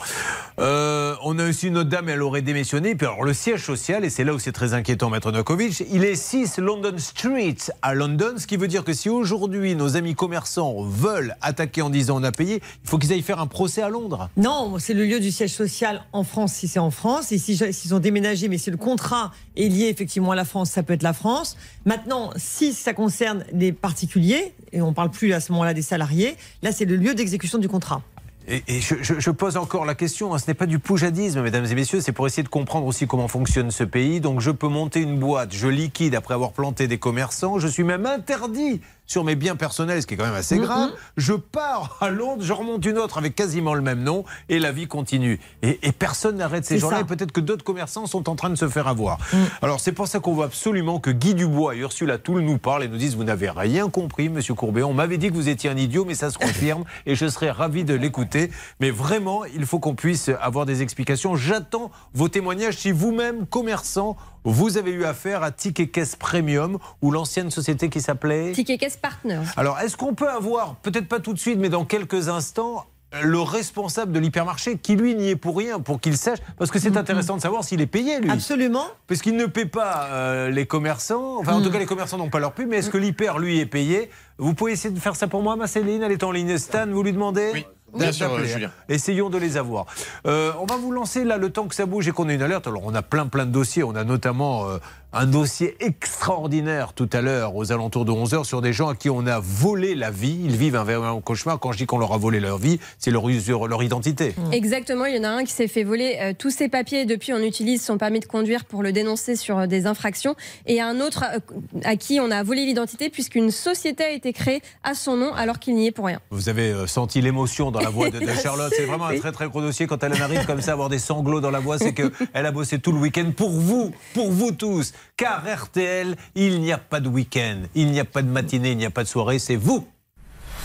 Euh, 0.60 1.16
on 1.24 1.38
a 1.38 1.48
aussi 1.48 1.68
une 1.68 1.78
autre 1.78 1.90
dame, 1.90 2.10
elle 2.10 2.24
aurait 2.24 2.42
démissionné. 2.42 2.96
Puis 2.96 3.06
alors, 3.06 3.24
le 3.24 3.34
siège 3.34 3.64
social, 3.64 4.04
et 4.04 4.10
c'est 4.10 4.24
là 4.24 4.34
où 4.34 4.40
c'est 4.40 4.52
très 4.52 4.74
inquiétant, 4.74 5.10
Maître 5.10 5.32
Novakovic, 5.32 5.84
il 5.92 6.04
est 6.04 6.16
6 6.16 6.58
London 6.58 6.96
Street 6.98 7.58
à 7.84 7.94
London, 7.94 8.34
ce 8.38 8.48
qui 8.48 8.58
veut 8.58 8.68
dire 8.68 8.84
que 8.84 8.94
si 8.94 9.10
aujourd'hui 9.10 9.76
nos 9.76 9.96
amis 9.96 10.16
commerçants 10.16 10.82
veulent 10.82 11.36
attaquer 11.42 11.84
en 11.84 11.92
disant 11.92 12.20
on 12.20 12.24
a 12.24 12.32
payé, 12.32 12.62
il 12.84 12.90
faut 12.90 12.98
qu'ils 12.98 13.14
aillent 13.14 13.22
faire 13.22 13.40
un 13.40 13.48
procès 13.48 13.84
à 13.84 13.90
Londres. 13.90 14.30
Non, 14.36 14.80
c'est 14.80 14.96
le 14.96 15.06
lieu 15.06 15.20
du 15.20 15.32
siège 15.32 15.54
social 15.54 16.04
en 16.12 16.24
France 16.24 16.54
si 16.54 16.68
c'est 16.68 16.80
en 16.80 16.92
France. 16.92 17.32
Et 17.32 17.38
si 17.38 17.58
s'ils 17.58 17.94
ont 17.94 18.00
déménagé, 18.00 18.48
mais 18.48 18.58
si 18.58 18.72
le 18.72 18.78
contrat 18.78 19.32
est 19.56 19.68
lié 19.68 19.88
effectivement 19.88 20.32
à 20.32 20.36
la 20.36 20.46
France, 20.46 20.72
ça 20.72 20.82
peut 20.82 20.94
être 20.94 21.04
la 21.04 21.14
France. 21.14 21.56
Maintenant, 21.86 22.32
si 22.36 22.74
ça 22.74 22.94
concerne 22.94 23.46
des 23.54 23.72
particuliers, 23.72 24.54
et 24.74 24.82
on 24.82 24.94
parle 24.94 25.12
plus 25.12 25.34
à 25.34 25.40
ce 25.40 25.52
moment-là 25.52 25.74
des 25.74 25.82
salariés, 25.84 26.36
là 26.64 26.72
c'est 26.72 26.86
le 26.86 26.96
lieu 26.96 27.14
d'exécution 27.14 27.60
du 27.60 27.70
contrat. 27.70 28.02
Et, 28.50 28.80
je 28.80 29.30
pose 29.32 29.58
encore 29.58 29.84
la 29.84 29.94
question, 29.94 30.34
hein, 30.34 30.40
ce 30.40 30.48
n'est 30.48 30.54
pas 30.54 30.68
du 30.68 30.80
poujadisme, 30.80 31.42
mesdames 31.42 31.66
et 31.66 31.76
messieurs, 31.76 32.00
c'est 32.00 32.14
pour 32.14 32.28
essayer 32.28 32.44
de 32.44 32.48
comprendre 32.48 32.86
aussi 32.86 33.06
comment 33.06 33.28
fonctionne 33.28 33.72
ce 33.72 33.84
pays. 33.84 34.22
Donc 34.22 34.40
je 34.40 34.52
peux 34.52 34.70
monter 34.70 35.02
une 35.02 35.20
boîte, 35.20 35.54
je 35.54 35.68
liquide 35.68 36.16
après 36.16 36.34
avoir 36.34 36.54
planté 36.54 36.88
des 36.88 36.98
commerçants, 36.98 37.60
je 37.60 37.68
suis 37.68 37.84
même 37.84 38.06
interdit 38.06 38.80
sur 39.08 39.24
mes 39.24 39.36
biens 39.36 39.56
personnels, 39.56 40.02
ce 40.02 40.08
qui 40.08 40.14
est 40.14 40.18
quand 40.18 40.26
même 40.26 40.36
assez 40.36 40.58
grave. 40.58 40.92
Je 41.16 41.34
pars 41.34 41.98
à 42.02 42.10
Londres, 42.10 42.44
je 42.44 42.54
remonte 42.54 42.86
une 42.86 42.98
autre 42.98 43.18
avec 43.18 43.36
quasiment 43.36 43.74
le 43.74 43.82
même 43.82 44.04
nom, 44.04 44.26
et 44.50 44.60
la 44.60 44.72
vie 44.72 44.88
continue. 44.88 45.40
Et, 45.64 45.80
et 45.82 45.92
personne 45.92 46.38
n'arrête 46.38 46.66
ces 46.66 46.78
gens-là, 46.78 47.00
et 47.00 47.04
peut-être 47.06 47.32
que 47.32 47.42
d'autres 47.42 47.64
commerçants 47.64 48.06
sont 48.06 48.30
en 48.30 48.36
train 48.36 48.50
de 48.50 48.56
se 48.56 48.68
faire 48.68 48.88
avoir. 48.88 49.18
Alors 49.62 49.80
c'est 49.80 49.94
pour 49.94 50.08
ça 50.08 50.20
qu'on 50.20 50.36
veut 50.36 50.44
absolument 50.44 51.00
que 51.00 51.10
Guy 51.10 51.34
Dubois 51.34 51.76
et 51.76 51.80
Ursula 51.80 52.18
Toul 52.18 52.42
nous 52.42 52.58
parlent 52.58 52.84
et 52.84 52.88
nous 52.88 52.98
disent, 52.98 53.16
vous 53.16 53.24
n'avez 53.24 53.50
rien 53.50 53.90
compris, 53.90 54.30
monsieur 54.30 54.54
Courbet, 54.54 54.84
on 54.84 54.94
m'avait 54.94 55.18
dit 55.18 55.30
que 55.30 55.34
vous 55.34 55.50
étiez 55.50 55.70
un 55.70 55.78
idiot, 55.78 56.06
mais 56.06 56.16
ça 56.16 56.30
se 56.30 56.38
confirme, 56.38 56.84
et 57.06 57.16
je 57.16 57.28
serais 57.28 57.52
ravi 57.52 57.86
de 57.86 57.94
l'écouter. 57.94 58.52
Mais 58.80 58.92
vraiment, 58.92 59.46
il 59.46 59.66
faut 59.66 59.80
qu'on 59.80 59.96
puisse 59.96 60.30
avoir 60.42 60.66
des 60.66 60.82
explications. 60.82 61.36
J'attends 61.36 61.92
vos 62.14 62.28
témoignages 62.28 62.78
si 62.78 62.92
vous-même, 62.92 63.46
commerçant, 63.46 64.18
vous 64.52 64.78
avez 64.78 64.92
eu 64.92 65.06
affaire 65.06 65.44
à 65.44 65.52
Ticket 65.52 65.88
Caisse 65.88 66.16
Premium 66.16 66.78
ou 67.02 67.12
l'ancienne 67.12 67.52
société 67.52 67.90
qui 67.90 68.02
s'appelait... 68.02 68.52
Ticket 68.54 68.78
Caisse 68.78 68.98
Partner. 68.98 69.42
Alors, 69.56 69.80
est-ce 69.80 69.98
qu'on 69.98 70.14
peut 70.14 70.30
avoir, 70.30 70.76
peut-être 70.76 71.08
pas 71.08 71.20
tout 71.20 71.34
de 71.34 71.40
suite, 71.40 71.60
mais 71.60 71.70
dans 71.70 71.86
quelques 71.86 72.30
instants, 72.30 72.86
le 73.24 73.40
responsable 73.40 74.12
de 74.12 74.20
l'hypermarché 74.20 74.78
qui, 74.78 74.96
lui, 74.96 75.16
n'y 75.16 75.30
est 75.30 75.36
pour 75.36 75.58
rien, 75.58 75.80
pour 75.80 76.02
qu'il 76.02 76.18
sache 76.18 76.40
Parce 76.58 76.72
que 76.72 76.80
c'est 76.80 76.98
intéressant 76.98 77.38
de 77.38 77.42
savoir 77.42 77.64
s'il 77.64 77.80
est 77.80 77.88
payé, 77.88 78.20
lui. 78.20 78.30
Absolument. 78.30 78.86
Parce 79.08 79.22
qu'il 79.22 79.38
ne 79.38 79.46
paie 79.46 79.66
pas 79.66 80.10
euh, 80.12 80.50
les 80.50 80.66
commerçants. 80.66 81.38
Enfin, 81.40 81.54
en 81.54 81.62
tout 81.62 81.72
cas, 81.72 81.80
les 81.80 81.86
commerçants 81.86 82.18
n'ont 82.18 82.30
pas 82.30 82.40
leur 82.40 82.54
pub. 82.54 82.68
Mais 82.68 82.78
est-ce 82.78 82.90
que 82.90 82.98
l'hyper, 82.98 83.40
lui, 83.40 83.60
est 83.60 83.66
payé? 83.66 84.10
Vous 84.38 84.54
pouvez 84.54 84.74
essayer 84.74 84.94
de 84.94 85.00
faire 85.00 85.16
ça 85.16 85.28
pour 85.28 85.42
moi, 85.42 85.56
ma 85.56 85.68
Céline? 85.68 86.04
Elle 86.04 86.12
est 86.12 86.24
en 86.24 86.32
ligne. 86.32 86.58
Stan, 86.58 86.86
vous 86.88 87.02
lui 87.02 87.14
demandez? 87.14 87.52
Oui, 87.54 87.66
bien 87.94 88.12
sûr, 88.12 88.32
euh, 88.32 88.40
hein. 88.40 88.46
Julien. 88.46 88.72
Essayons 88.90 89.30
de 89.30 89.38
les 89.38 89.58
avoir. 89.58 89.86
Euh, 90.26 90.52
on 90.60 90.66
va 90.66 90.78
vous 90.78 90.92
lancer 90.92 91.24
là 91.24 91.38
le 91.38 91.50
temps 91.50 91.68
que 91.68 91.76
ça 91.76 91.86
bouge 91.86 92.08
et 92.08 92.12
qu'on 92.12 92.30
ait 92.30 92.36
une 92.36 92.42
alerte. 92.42 92.68
Alors, 92.68 92.84
on 92.86 92.94
a 92.96 93.02
plein, 93.02 93.28
plein 93.28 93.46
de 93.46 93.52
dossiers. 93.52 93.84
On 93.84 93.96
a 93.96 94.04
notamment 94.04 94.68
euh, 94.68 94.78
un 95.14 95.26
dossier 95.26 95.76
extraordinaire 95.80 96.94
tout 96.94 97.10
à 97.14 97.22
l'heure, 97.22 97.56
aux 97.56 97.72
alentours 97.72 98.06
de 98.06 98.12
11h, 98.12 98.44
sur 98.44 98.62
des 98.62 98.74
gens 98.74 98.90
à 98.90 98.96
qui 98.96 99.10
on 99.10 99.26
a 99.26 99.40
volé 99.40 99.96
la 99.96 100.12
vie. 100.12 100.38
Ils 100.44 100.58
vivent 100.58 100.76
un 100.76 100.84
véritable 100.84 101.22
cauchemar. 101.22 101.60
Quand 101.60 101.72
je 101.72 101.78
dis 101.78 101.86
qu'on 101.86 101.98
leur 101.98 102.14
a 102.14 102.18
volé 102.18 102.40
leur 102.40 102.58
vie, 102.58 102.80
c'est 103.00 103.10
leur, 103.12 103.28
usure- 103.30 103.68
leur 103.68 103.82
identité. 103.84 104.36
Exactement, 104.52 105.06
il 105.06 105.16
y 105.16 105.20
en 105.20 105.24
a 105.24 105.30
un 105.30 105.44
qui 105.46 105.54
s'est 105.54 105.68
fait 105.68 105.84
voler 105.84 106.18
euh, 106.22 106.34
tous 106.38 106.50
ses 106.52 106.68
papiers 106.68 107.06
depuis 107.06 107.34
on 107.34 107.40
utilise 107.40 107.84
son 107.84 107.98
permis 107.98 108.20
de 108.20 108.26
conduire 108.26 108.66
pour 108.66 108.84
le 108.84 108.92
dénoncer 108.92 109.36
sur 109.36 109.60
euh, 109.60 109.66
des 109.68 109.88
infractions 109.88 110.36
et 110.66 110.82
un 110.82 111.00
autre 111.00 111.24
euh, 111.34 111.40
à 111.84 111.96
qui 111.96 112.20
on 112.20 112.30
a 112.30 112.44
volé 112.44 112.66
l'identité 112.66 113.10
puisqu'une 113.10 113.50
société 113.52 114.04
a 114.04 114.12
été 114.12 114.34
créée 114.34 114.62
à 114.84 114.94
son 114.94 115.16
nom 115.16 115.34
alors 115.34 115.60
qu'il 115.60 115.76
n'y 115.76 115.88
est 115.88 115.92
pour 115.92 116.06
rien. 116.06 116.20
Vous 116.32 116.50
avez 116.50 116.72
euh, 116.72 116.86
senti 116.88 117.22
l'émotion 117.22 117.72
dans 117.72 117.80
la 117.82 117.90
voix 117.90 118.10
de, 118.10 118.20
Charlotte. 118.44 118.74
C'est 118.76 118.86
vraiment 118.86 119.06
un 119.08 119.18
très 119.18 119.32
très 119.32 119.48
gros 119.48 119.62
dossier. 119.62 119.88
Quand 119.88 120.04
elle 120.04 120.14
en 120.14 120.22
arrive 120.22 120.46
comme 120.46 120.62
ça, 120.62 120.74
avoir 120.74 120.90
des 120.90 121.00
sanglots 121.00 121.40
dans 121.42 121.52
la 121.52 121.60
voix, 121.60 121.78
c'est 121.80 121.94
qu'elle 121.94 122.12
a 122.34 122.52
bossé 122.52 122.80
tout 122.80 122.92
le 122.92 123.00
week-end 123.00 123.32
pour 123.36 123.52
vous, 123.52 123.92
pour 124.14 124.32
vous 124.32 124.52
tous. 124.52 124.92
Car 125.16 125.44
RTL, 125.46 126.16
il 126.36 126.62
n'y 126.62 126.72
a 126.72 126.78
pas 126.78 127.00
de 127.00 127.10
week-end, 127.10 127.64
il 127.76 127.92
n'y 127.92 128.00
a 128.00 128.06
pas 128.06 128.22
de 128.22 128.30
matinée, 128.30 128.72
il 128.72 128.78
n'y 128.78 128.86
a 128.86 128.92
pas 128.92 129.04
de 129.04 129.10
soirée, 129.10 129.40
c'est 129.40 129.56
vous. 129.56 129.88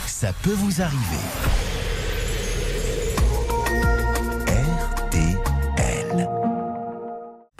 Ça 0.06 0.32
peut 0.42 0.52
vous 0.52 0.82
arriver. 0.82 1.61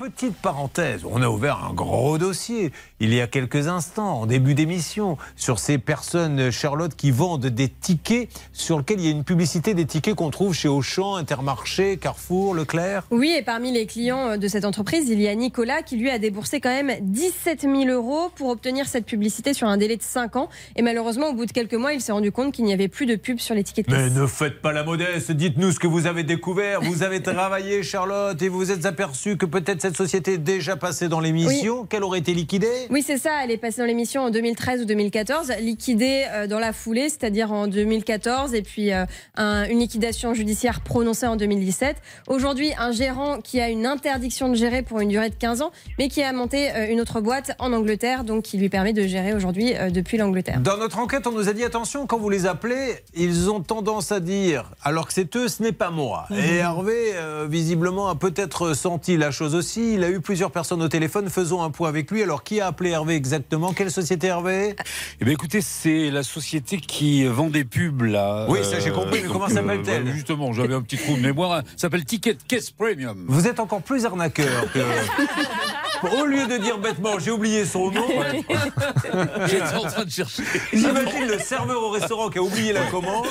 Petite 0.02 0.34
parenthèse, 0.34 1.02
on 1.08 1.22
a 1.22 1.28
ouvert 1.28 1.64
un 1.64 1.72
gros 1.72 2.18
dossier 2.18 2.72
il 3.02 3.12
y 3.12 3.20
a 3.20 3.26
quelques 3.26 3.66
instants, 3.66 4.20
en 4.20 4.26
début 4.26 4.54
d'émission, 4.54 5.16
sur 5.34 5.58
ces 5.58 5.76
personnes, 5.76 6.52
Charlotte, 6.52 6.94
qui 6.94 7.10
vendent 7.10 7.46
des 7.46 7.68
tickets 7.68 8.28
sur 8.52 8.78
lesquels 8.78 9.00
il 9.00 9.06
y 9.06 9.08
a 9.08 9.10
une 9.10 9.24
publicité 9.24 9.74
des 9.74 9.86
tickets 9.86 10.14
qu'on 10.14 10.30
trouve 10.30 10.54
chez 10.54 10.68
Auchan, 10.68 11.16
Intermarché, 11.16 11.96
Carrefour, 11.96 12.54
Leclerc. 12.54 13.02
Oui, 13.10 13.34
et 13.36 13.42
parmi 13.42 13.72
les 13.72 13.86
clients 13.86 14.28
euh, 14.28 14.36
de 14.36 14.46
cette 14.46 14.64
entreprise, 14.64 15.08
il 15.08 15.20
y 15.20 15.26
a 15.26 15.34
Nicolas 15.34 15.82
qui 15.82 15.96
lui 15.96 16.10
a 16.10 16.20
déboursé 16.20 16.60
quand 16.60 16.70
même 16.70 16.92
17 17.00 17.62
000 17.62 17.86
euros 17.86 18.30
pour 18.36 18.50
obtenir 18.50 18.86
cette 18.86 19.04
publicité 19.04 19.52
sur 19.52 19.66
un 19.66 19.76
délai 19.76 19.96
de 19.96 20.02
5 20.02 20.36
ans. 20.36 20.48
Et 20.76 20.82
malheureusement, 20.82 21.30
au 21.30 21.32
bout 21.32 21.46
de 21.46 21.52
quelques 21.52 21.74
mois, 21.74 21.92
il 21.92 22.00
s'est 22.00 22.12
rendu 22.12 22.30
compte 22.30 22.52
qu'il 22.54 22.64
n'y 22.64 22.72
avait 22.72 22.86
plus 22.86 23.06
de 23.06 23.16
pub 23.16 23.40
sur 23.40 23.56
les 23.56 23.64
tickets 23.64 23.88
de 23.88 23.92
Mais 23.96 24.04
caisse. 24.04 24.14
ne 24.14 24.26
faites 24.28 24.62
pas 24.62 24.72
la 24.72 24.84
modeste, 24.84 25.32
dites-nous 25.32 25.72
ce 25.72 25.80
que 25.80 25.88
vous 25.88 26.06
avez 26.06 26.22
découvert. 26.22 26.82
Vous 26.82 27.02
avez 27.02 27.20
travaillé, 27.22 27.82
Charlotte, 27.82 28.40
et 28.40 28.48
vous 28.48 28.58
vous 28.58 28.70
êtes 28.70 28.86
aperçu 28.86 29.36
que 29.36 29.46
peut-être 29.46 29.82
cette 29.82 29.91
société 29.96 30.38
déjà 30.38 30.76
passée 30.76 31.08
dans 31.08 31.20
l'émission, 31.20 31.84
qu'elle 31.86 32.04
aurait 32.04 32.18
été 32.20 32.34
liquidée? 32.34 32.86
Oui, 32.90 33.02
c'est 33.06 33.18
ça. 33.18 33.44
Elle 33.44 33.50
est 33.50 33.56
passée 33.58 33.80
dans 33.80 33.86
l'émission 33.86 34.22
en 34.22 34.30
2013 34.30 34.82
ou 34.82 34.84
2014, 34.84 35.52
liquidée 35.60 36.24
euh, 36.30 36.46
dans 36.46 36.58
la 36.58 36.72
foulée, 36.72 37.08
c'est-à-dire 37.08 37.52
en 37.52 37.66
2014, 37.66 38.54
et 38.54 38.62
puis 38.62 38.92
euh, 38.92 39.04
un- 39.36 39.64
une 39.68 39.78
liquidation 39.78 40.34
judiciaire 40.34 40.80
prononcée 40.80 41.26
en 41.26 41.36
2017. 41.36 41.96
Aujourd'hui, 42.28 42.72
un 42.78 42.92
gérant 42.92 43.40
qui 43.40 43.60
a 43.60 43.68
une 43.68 43.86
interdiction 43.86 44.48
de 44.48 44.54
gérer 44.54 44.82
pour 44.82 45.00
une 45.00 45.08
durée 45.08 45.30
de 45.30 45.34
15 45.34 45.62
ans, 45.62 45.70
mais 45.98 46.08
qui 46.08 46.22
a 46.22 46.32
monté 46.32 46.70
euh, 46.74 46.86
une 46.90 47.00
autre 47.00 47.20
boîte 47.20 47.52
en 47.58 47.72
Angleterre, 47.72 48.24
donc 48.24 48.42
qui 48.44 48.58
lui 48.58 48.68
permet 48.68 48.92
de 48.92 49.06
gérer 49.06 49.34
aujourd'hui 49.34 49.72
depuis 49.90 50.16
l'Angleterre. 50.18 50.60
Dans 50.60 50.76
notre 50.76 50.98
enquête, 50.98 51.26
on 51.26 51.32
nous 51.32 51.48
a 51.48 51.52
dit 51.52 51.64
attention, 51.64 52.06
quand 52.06 52.18
vous 52.18 52.30
les 52.30 52.46
appelez, 52.46 52.94
ils 53.14 53.50
ont 53.50 53.60
tendance 53.60 54.12
à 54.12 54.20
dire, 54.20 54.70
alors 54.82 55.06
que 55.06 55.12
c'est 55.12 55.34
eux, 55.36 55.48
ce 55.48 55.62
n'est 55.62 55.72
pas 55.72 55.90
moi. 55.90 56.26
Et 56.30 56.56
Hervé, 56.56 57.12
euh, 57.14 57.46
visiblement, 57.48 58.08
a 58.08 58.14
peut-être 58.14 58.74
senti 58.74 59.16
la 59.16 59.30
chose 59.30 59.54
aussi. 59.54 59.81
Il 59.82 60.04
a 60.04 60.10
eu 60.10 60.20
plusieurs 60.20 60.50
personnes 60.50 60.80
au 60.82 60.88
téléphone. 60.88 61.28
Faisons 61.28 61.62
un 61.62 61.70
point 61.70 61.88
avec 61.88 62.10
lui. 62.10 62.22
Alors, 62.22 62.44
qui 62.44 62.60
a 62.60 62.68
appelé 62.68 62.90
Hervé 62.90 63.14
exactement? 63.16 63.72
Quelle 63.72 63.90
société 63.90 64.28
Hervé? 64.28 64.76
Eh 65.20 65.24
bien, 65.24 65.34
écoutez, 65.34 65.60
c'est 65.60 66.10
la 66.10 66.22
société 66.22 66.78
qui 66.78 67.24
vend 67.24 67.50
des 67.50 67.64
pubs, 67.64 68.02
là. 68.02 68.46
Oui, 68.48 68.60
ça, 68.62 68.78
j'ai 68.80 68.90
compris, 68.90 69.20
mais 69.20 69.22
donc, 69.22 69.32
comment 69.32 69.48
s'appelle-t-elle? 69.48 70.04
bah, 70.04 70.10
Justement, 70.14 70.52
j'avais 70.52 70.74
un 70.74 70.82
petit 70.82 70.96
trou 70.96 71.16
de 71.16 71.20
mémoire. 71.22 71.62
Ça 71.76 71.82
s'appelle 71.82 72.04
Ticket 72.04 72.36
Case 72.46 72.70
Premium. 72.70 73.24
Vous 73.28 73.46
êtes 73.46 73.60
encore 73.60 73.82
plus 73.82 74.04
arnaqueur 74.04 74.70
que. 74.72 74.80
Au 76.02 76.24
lieu 76.26 76.46
de 76.46 76.56
dire 76.58 76.78
bêtement, 76.78 77.18
j'ai 77.18 77.30
oublié 77.30 77.64
son 77.64 77.90
nom, 77.90 78.06
J'étais 79.46 79.74
en 79.74 79.82
train 79.82 80.04
de 80.04 80.10
chercher. 80.10 80.42
J'imagine 80.72 81.26
le 81.28 81.38
serveur 81.38 81.82
au 81.82 81.90
restaurant 81.90 82.28
qui 82.28 82.38
a 82.38 82.42
oublié 82.42 82.72
la 82.72 82.84
commande. 82.86 83.26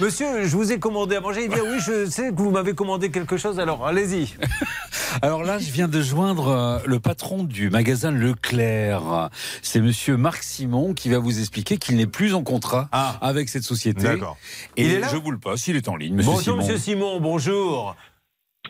Monsieur, 0.00 0.44
je 0.44 0.56
vous 0.56 0.72
ai 0.72 0.78
commandé 0.78 1.16
à 1.16 1.20
manger. 1.20 1.44
Il 1.44 1.50
dit 1.50 1.60
oui, 1.60 1.78
je 1.84 2.08
sais 2.08 2.30
que 2.30 2.36
vous 2.36 2.50
m'avez 2.50 2.74
commandé 2.74 3.10
quelque 3.10 3.36
chose. 3.36 3.60
Alors 3.60 3.86
allez-y. 3.86 4.34
Alors 5.22 5.44
là, 5.44 5.58
je 5.58 5.70
viens 5.70 5.88
de 5.88 6.00
joindre 6.02 6.48
euh, 6.48 6.78
le 6.84 7.00
patron 7.00 7.42
du 7.44 7.70
magasin 7.70 8.10
Leclerc. 8.10 9.30
C'est 9.62 9.80
monsieur 9.80 10.16
Marc 10.16 10.42
Simon 10.42 10.92
qui 10.94 11.08
va 11.08 11.18
vous 11.18 11.38
expliquer 11.38 11.78
qu'il 11.78 11.96
n'est 11.96 12.06
plus 12.06 12.34
en 12.34 12.42
contrat 12.42 12.88
Ah. 12.92 13.16
avec 13.22 13.48
cette 13.48 13.62
société. 13.62 14.02
D'accord. 14.02 14.36
Et 14.76 14.84
Il 14.84 14.92
est 14.92 15.00
là 15.00 15.08
je 15.10 15.16
vous 15.16 15.30
le 15.30 15.38
passe, 15.38 15.66
il 15.68 15.76
est 15.76 15.88
en 15.88 15.96
ligne, 15.96 16.14
monsieur 16.16 16.30
bonjour 16.32 16.42
Simon. 16.42 16.56
Monsieur 16.58 16.78
Simon, 16.78 17.20
bonjour. 17.20 17.96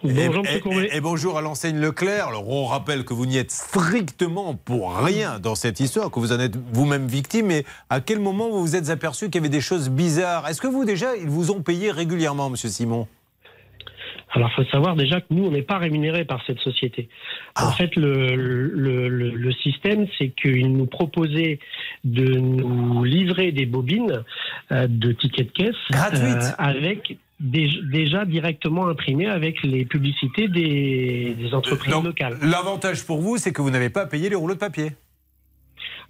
Bonjour, 0.03 0.45
et, 0.47 0.87
et- 0.87 0.97
et 0.97 1.01
bonjour 1.01 1.39
à 1.39 1.41
l'enseigne 1.41 1.79
Leclerc. 1.79 2.29
Alors 2.29 2.49
on 2.49 2.65
rappelle 2.67 3.05
que 3.05 3.15
vous 3.15 3.27
n'y 3.27 3.39
êtes 3.39 3.51
strictement 3.51 4.55
pour 4.55 4.97
rien 4.97 5.39
dans 5.39 5.55
cette 5.55 5.81
histoire, 5.81 6.11
que 6.11 6.21
vous 6.21 6.33
en 6.33 6.41
êtes 6.41 6.57
vous-même 6.73 7.07
victime. 7.07 7.47
Mais 7.47 7.65
à 7.91 8.01
quel 8.01 8.21
moment 8.21 8.49
vous 8.51 8.61
vous 8.61 8.77
êtes 8.77 8.91
aperçu 8.91 9.27
qu'il 9.27 9.37
y 9.37 9.39
avait 9.39 9.49
des 9.49 9.61
choses 9.61 9.89
bizarres? 9.91 10.47
Est-ce 10.49 10.61
que 10.61 10.67
vous 10.69 10.85
déjà 10.85 11.17
ils 11.17 11.29
vous 11.29 11.51
ont 11.51 11.63
payé 11.63 11.91
régulièrement, 11.91 12.51
Monsieur 12.51 12.69
Simon? 12.69 13.07
Alors, 14.33 14.51
il 14.59 14.65
faut 14.65 14.71
savoir 14.71 14.97
déjà 14.97 15.21
que 15.21 15.27
nous, 15.31 15.47
on 15.47 15.51
n'est 15.51 15.63
pas 15.63 15.79
rémunérés 15.79 16.27
par 16.27 16.43
cette 16.47 16.59
société. 16.59 17.09
Ah. 17.55 17.69
En 17.69 17.73
fait, 17.73 17.95
le, 17.97 18.35
le, 18.37 19.09
le, 19.09 19.31
le 19.31 19.53
système, 19.53 20.07
c'est 20.19 20.29
qu'ils 20.31 20.73
nous 20.73 20.85
proposaient 20.85 21.59
de 22.05 22.35
nous 22.35 23.03
livrer 23.05 23.53
des 23.53 23.65
bobines 23.65 24.25
euh, 24.73 24.89
de 24.91 25.13
tickets 25.13 25.47
de 25.47 25.53
caisse 25.53 25.77
Gratuites. 25.91 26.55
avec 26.59 27.09
des- 27.09 27.19
déjà 27.41 28.25
directement 28.25 28.87
imprimées 28.89 29.27
avec 29.29 29.63
les 29.63 29.85
publicités 29.85 30.49
des, 30.49 31.35
des 31.39 31.55
entreprises 31.55 31.93
Donc, 31.93 32.05
locales. 32.05 32.39
L'avantage 32.43 33.05
pour 33.05 33.21
vous, 33.21 33.37
c'est 33.37 33.53
que 33.53 33.61
vous 33.63 33.71
n'avez 33.71 33.91
pas 33.91 34.03
à 34.03 34.07
payer 34.07 34.29
les 34.31 34.37
rouleaux 34.37 34.55
de 34.55 34.59
papier. 34.59 34.93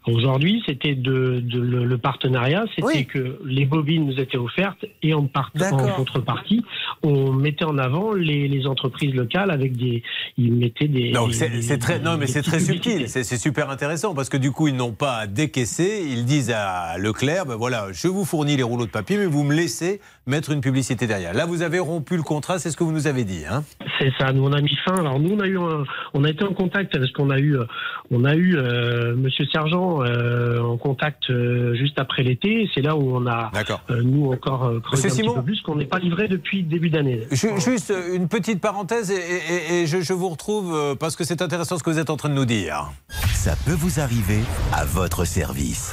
Aujourd'hui, 0.07 0.63
c'était 0.67 0.95
de, 0.95 1.41
de- 1.41 1.59
le, 1.61 1.85
le 1.85 1.99
partenariat, 1.99 2.65
c'était 2.77 2.87
Oui. 2.87 3.07
que 3.07 3.41
les 3.45 3.65
bobines 3.65 4.07
nous 4.07 4.21
étaient 4.21 4.37
offertes 4.37 4.87
et 5.03 5.15
en, 5.15 5.27
part- 5.27 5.51
en 5.61 5.89
contrepartie, 5.97 6.65
on 7.03 7.33
mettait 7.33 7.65
en 7.65 7.79
avant 7.79 8.13
les, 8.13 8.49
les 8.49 8.67
entreprises 8.67 9.15
locales 9.15 9.51
avec 9.51 9.77
des, 9.77 10.03
ils 10.39 10.53
mettaient 10.53 10.89
des. 10.89 11.13
Donc 11.13 11.29
des- 11.29 11.35
c'est 11.35 11.63
c'est 11.63 11.79
très, 11.79 11.99
non 11.99 12.17
mais 12.19 12.27
c'est 12.27 12.43
très 12.43 12.61
subtil, 12.61 13.09
c'est 13.09 13.25
super 13.37 13.71
intéressant 13.71 14.15
parce 14.15 14.29
que 14.29 14.37
du 14.37 14.51
coup 14.53 14.69
ils 14.69 14.77
n'ont 14.77 14.93
pas 14.93 15.17
à 15.19 15.27
décaisser, 15.27 16.05
ils 16.09 16.25
disent 16.25 16.51
à 16.51 16.97
Leclerc, 16.99 17.47
ben 17.47 17.57
voilà, 17.57 17.87
je 17.93 18.09
vous 18.09 18.25
fournis 18.25 18.57
les 18.57 18.63
rouleaux 18.63 18.87
de 18.87 18.91
papier, 18.91 19.17
mais 19.19 19.27
vous 19.27 19.43
me 19.45 19.55
laissez 19.55 20.01
mettre 20.27 20.51
une 20.51 20.61
publicité 20.61 21.07
derrière. 21.07 21.35
Là 21.35 21.47
vous 21.47 21.63
avez 21.63 21.79
rompu 21.79 22.17
le 22.17 22.23
contrat, 22.23 22.59
c'est 22.59 22.71
ce 22.71 22.77
que 22.77 22.85
vous 22.85 22.93
nous 22.93 23.07
avez 23.07 23.25
dit. 23.25 23.43
Hein 23.51 23.63
C'est 24.01 24.13
ça. 24.19 24.33
Nous 24.33 24.45
on 24.45 24.53
a 24.53 24.61
mis 24.61 24.77
fin. 24.85 24.95
Alors 24.97 25.21
nous 25.21 25.35
on 25.35 25.41
a 25.41 25.47
eu, 25.47 25.59
un- 25.59 25.85
on 26.15 26.25
a 26.25 26.31
été 26.31 26.45
en 26.45 26.53
contact 26.55 26.97
parce 26.99 27.13
qu'on 27.13 27.31
a 27.31 27.39
eu, 27.39 27.57
euh, 27.59 27.65
on 28.11 28.25
a 28.25 28.35
eu 28.35 28.57
euh, 28.57 29.15
Monsieur 29.17 29.45
Sergent 29.53 30.03
euh, 30.03 30.61
en 30.61 30.77
contact 30.77 31.31
euh, 31.31 31.75
juste 31.77 31.99
après 31.99 32.23
l'été. 32.23 32.69
C'est 32.75 32.83
là 32.83 32.97
où 32.97 33.17
on 33.17 33.27
a, 33.27 33.51
D'accord. 33.55 33.83
nous 34.03 34.33
encore 34.33 34.73
creusé 34.83 35.07
un 35.07 35.11
petit 35.11 35.17
Simon 35.23 35.35
peu 35.35 35.43
plus 35.43 35.61
qu'on 35.63 35.77
n'est 35.77 35.85
pas 35.87 35.99
livré 35.99 36.27
depuis 36.29 36.59
le 36.63 36.69
début 36.87 36.91
d'année. 36.91 37.27
Juste 37.31 37.93
une 38.15 38.29
petite 38.29 38.61
parenthèse 38.61 39.11
et, 39.11 39.15
et- 39.15 39.81
et 39.83 39.87
je, 39.87 40.01
je 40.01 40.13
vous 40.13 40.29
retrouve 40.29 40.75
euh, 40.75 40.95
parce 40.95 41.17
que 41.17 41.25
c'est 41.25 41.43
intéressant 41.43 41.79
ce 41.79 41.83
que 41.83 41.91
vous 41.91 41.99
êtes 41.99 42.11
en 42.11 42.17
train 42.17 42.29
de 42.29 42.35
nous 42.35 42.45
dire. 42.45 42.91
Ça 43.35 43.55
peut 43.65 43.73
vous 43.75 44.01
arriver 44.01 44.41
à 44.73 44.85
votre 44.85 45.25
service. 45.25 45.93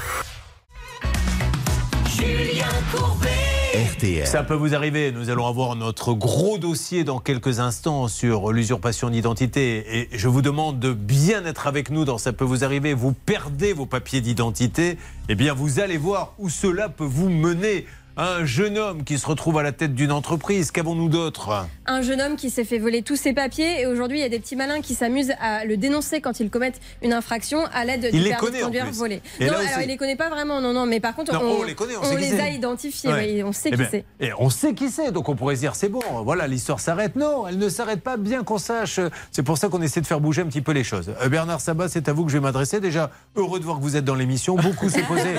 RTL. 3.74 4.28
Ça 4.28 4.44
peut 4.44 4.54
vous 4.54 4.76
arriver. 4.76 5.12
Nous 5.12 5.30
allons 5.30 5.48
avoir 5.48 5.76
notre 5.76 6.14
gros 6.14 6.58
dossier 6.60 7.04
dans 7.04 7.20
quelques 7.20 7.60
instants 7.60 8.08
sur 8.08 8.52
l'usurpation 8.52 9.10
d'identité. 9.10 9.84
Et 9.98 10.10
je 10.18 10.28
vous 10.28 10.42
demande 10.44 10.80
de 10.80 10.94
bien 10.94 11.44
être 11.46 11.66
avec 11.68 11.90
nous 11.90 12.06
dans 12.06 12.18
Ça 12.20 12.34
peut 12.34 12.46
vous 12.46 12.64
arriver. 12.64 12.94
Vous 12.94 13.14
perdez 13.14 13.74
vos 13.74 13.86
papiers 13.88 14.22
d'identité. 14.22 14.98
Eh 15.28 15.36
bien, 15.36 15.54
vous 15.54 15.80
allez 15.80 15.98
voir 15.98 16.34
où 16.38 16.50
cela 16.50 16.88
peut 16.90 17.04
vous 17.04 17.30
mener. 17.30 17.86
Un 18.16 18.46
jeune 18.46 18.78
homme 18.78 19.04
qui 19.04 19.18
se 19.18 19.26
retrouve 19.26 19.58
à 19.58 19.64
la 19.64 19.72
tête 19.72 19.96
d'une 19.96 20.12
entreprise. 20.12 20.70
Qu'avons-nous 20.70 21.10
d'autre? 21.10 21.66
Un 21.88 22.04
jeune 22.04 22.22
homme 22.22 22.36
qui 22.36 22.52
s'est 22.52 22.64
fait 22.64 22.78
voler 22.78 23.02
tous 23.02 23.16
ses 23.16 23.34
papiers 23.34 23.82
et 23.82 23.88
aujourd'hui 23.88 24.20
il 24.20 24.22
y 24.22 24.26
a 24.26 24.30
des 24.30 24.38
petits 24.40 24.56
malins 24.56 24.82
qui 24.82 24.94
s'amusent 24.94 25.34
à 25.42 25.66
le 25.66 25.78
dénoncer 25.78 26.22
quand 26.22 26.40
ils 26.40 26.52
commettent 26.52 26.80
une 27.02 27.12
infraction 27.12 27.66
à 27.74 27.86
l'aide 27.86 28.12
du 28.12 28.22
permis 28.24 28.52
de 28.52 28.62
conduire 28.64 28.92
volé. 28.92 29.20
Et 29.40 29.48
non, 29.48 29.54
alors 29.54 29.82
il 29.82 29.88
les 29.88 29.98
connaît 29.98 30.16
pas 30.16 30.30
vraiment, 30.30 30.62
non, 30.62 30.74
non, 30.74 30.86
mais 30.86 31.00
par 31.00 31.16
contre 31.16 31.34
Non, 31.34 31.42
on, 31.44 31.62
on 31.62 31.64
les 31.64 31.74
connaît, 31.74 31.96
on 31.98 32.04
sait 32.04 32.16
qui 32.16 32.22
les 32.22 32.30
c'est. 32.30 32.40
a 32.42 32.50
identifiés, 32.52 33.10
Ouais. 33.12 33.32
oui, 33.38 33.44
on 33.44 33.52
sait 33.52 33.70
Eh 33.70 33.72
qui 33.72 33.78
ben, 33.78 33.88
c'est. 33.90 34.06
Et 34.20 34.30
on 34.38 34.52
sait 34.52 34.76
qui 34.76 34.90
c'est, 34.92 35.12
donc 35.12 35.28
on 35.28 35.36
pourrait 35.36 35.56
se 35.56 35.62
dire 35.62 35.74
c'est 35.76 35.90
bon, 35.90 36.02
voilà, 36.24 36.46
l'histoire 36.46 36.80
s'arrête. 36.80 37.16
Non, 37.16 37.48
elle 37.48 37.58
ne 37.58 37.68
s'arrête 37.68 38.02
pas, 38.02 38.18
bien 38.18 38.44
qu'on 38.44 38.60
sache. 38.60 39.00
C'est 39.32 39.44
pour 39.44 39.58
ça 39.58 39.70
qu'on 39.70 39.82
essaie 39.82 40.02
de 40.02 40.08
faire 40.08 40.20
bouger 40.22 40.44
un 40.44 40.48
petit 40.48 40.62
peu 40.62 40.72
les 40.74 40.84
choses. 40.84 41.12
Euh, 41.24 41.30
Bernard 41.30 41.62
Sabat, 41.62 41.90
c'est 41.90 42.08
à 42.08 42.14
vous 42.14 42.26
que 42.26 42.32
je 42.32 42.38
vais 42.38 42.44
m'adresser. 42.44 42.80
Déjà, 42.80 43.10
heureux 43.36 43.60
de 43.60 43.66
voir 43.66 43.78
que 43.80 43.82
vous 43.84 43.96
êtes 43.98 44.06
dans 44.06 44.16
l'émission. 44.16 44.56
Beaucoup 44.56 44.88
se 44.88 45.00
posaient 45.02 45.36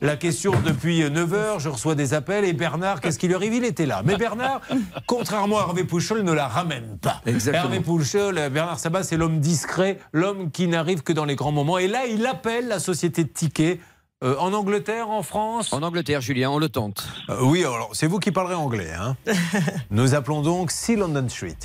la 0.00 0.16
question 0.16 0.52
depuis 0.64 1.00
9h. 1.02 1.58
Je 1.60 1.68
reçois 1.68 1.94
des 1.94 2.14
appels. 2.14 2.44
Et 2.44 2.52
Bernard, 2.52 3.00
qu'est-ce 3.00 3.18
qui 3.18 3.28
lui 3.28 3.34
arrive? 3.34 3.54
Il 3.54 3.64
était 3.64 3.86
là. 3.86 4.02
Mais 4.04 4.16
Bernard, 4.16 4.60
contrairement 5.06 5.58
à 5.58 5.62
Hervé 5.62 5.84
Pouchol, 5.84 6.22
ne 6.22 6.32
la 6.32 6.48
ramène 6.48 6.98
pas. 7.00 7.20
Exactement. 7.26 7.64
Hervé 7.64 7.80
Pouchol, 7.80 8.34
Bernard 8.50 8.78
Sabat, 8.78 9.02
c'est 9.02 9.16
l'homme 9.16 9.40
discret, 9.40 9.98
l'homme 10.12 10.50
qui 10.50 10.66
n'arrive 10.68 11.02
que 11.02 11.12
dans 11.12 11.24
les 11.24 11.36
grands 11.36 11.52
moments. 11.52 11.78
Et 11.78 11.88
là, 11.88 12.06
il 12.06 12.26
appelle 12.26 12.68
la 12.68 12.78
société 12.80 13.24
de 13.24 13.28
tickets. 13.28 13.80
euh, 14.24 14.36
en 14.38 14.52
Angleterre, 14.52 15.10
en 15.10 15.22
France? 15.22 15.72
En 15.72 15.82
Angleterre, 15.82 16.20
Julien, 16.20 16.50
on 16.50 16.58
le 16.58 16.68
tente. 16.68 17.06
euh, 17.28 17.38
oui, 17.42 17.60
alors 17.60 17.90
c'est 17.92 18.06
vous 18.08 18.18
qui 18.18 18.32
parlerez 18.32 18.54
anglais. 18.56 18.90
Hein. 18.98 19.16
Nous 19.90 20.14
appelons 20.14 20.42
donc 20.42 20.70
Sea 20.72 20.96
London 20.96 21.28
Street. 21.28 21.56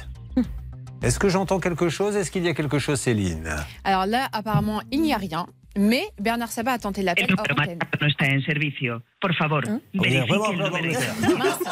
Est-ce 1.02 1.20
que 1.20 1.28
j'entends 1.28 1.60
quelque 1.60 1.90
chose? 1.90 2.16
Est-ce 2.16 2.32
qu'il 2.32 2.46
y 2.46 2.48
a 2.48 2.54
quelque 2.54 2.80
chose, 2.80 2.98
Céline? 3.00 3.54
Alors 3.84 4.06
là, 4.06 4.30
apparemment, 4.32 4.82
il 4.92 5.02
n'y 5.02 5.14
a 5.14 5.18
rien. 5.18 5.48
Mais 5.76 6.04
Bernard 6.20 6.52
Sabat 6.52 6.74
a 6.74 6.80
tenté 6.80 7.02
l'appel 7.02 7.26
El 7.30 7.34
hors 7.34 7.46
antenne. 7.50 7.80
no 8.00 8.08
está 8.08 8.26
en 8.28 8.42
servicio. 8.44 9.02
Por 9.20 9.34
favor, 9.36 9.64
Angleterre. 9.68 10.28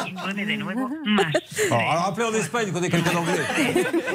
y 0.06 0.12
nueve 0.12 0.44
de 0.46 0.56
nuevo 0.56 0.90
más. 1.04 1.34
Oh, 1.70 1.74
Alors 1.74 2.06
appelez 2.06 2.26
en 2.28 2.34
Espagne, 2.34 2.72
qu'on 2.72 2.82
ait 2.82 2.90
quelqu'un 2.90 3.12
d'anglais. 3.12 3.38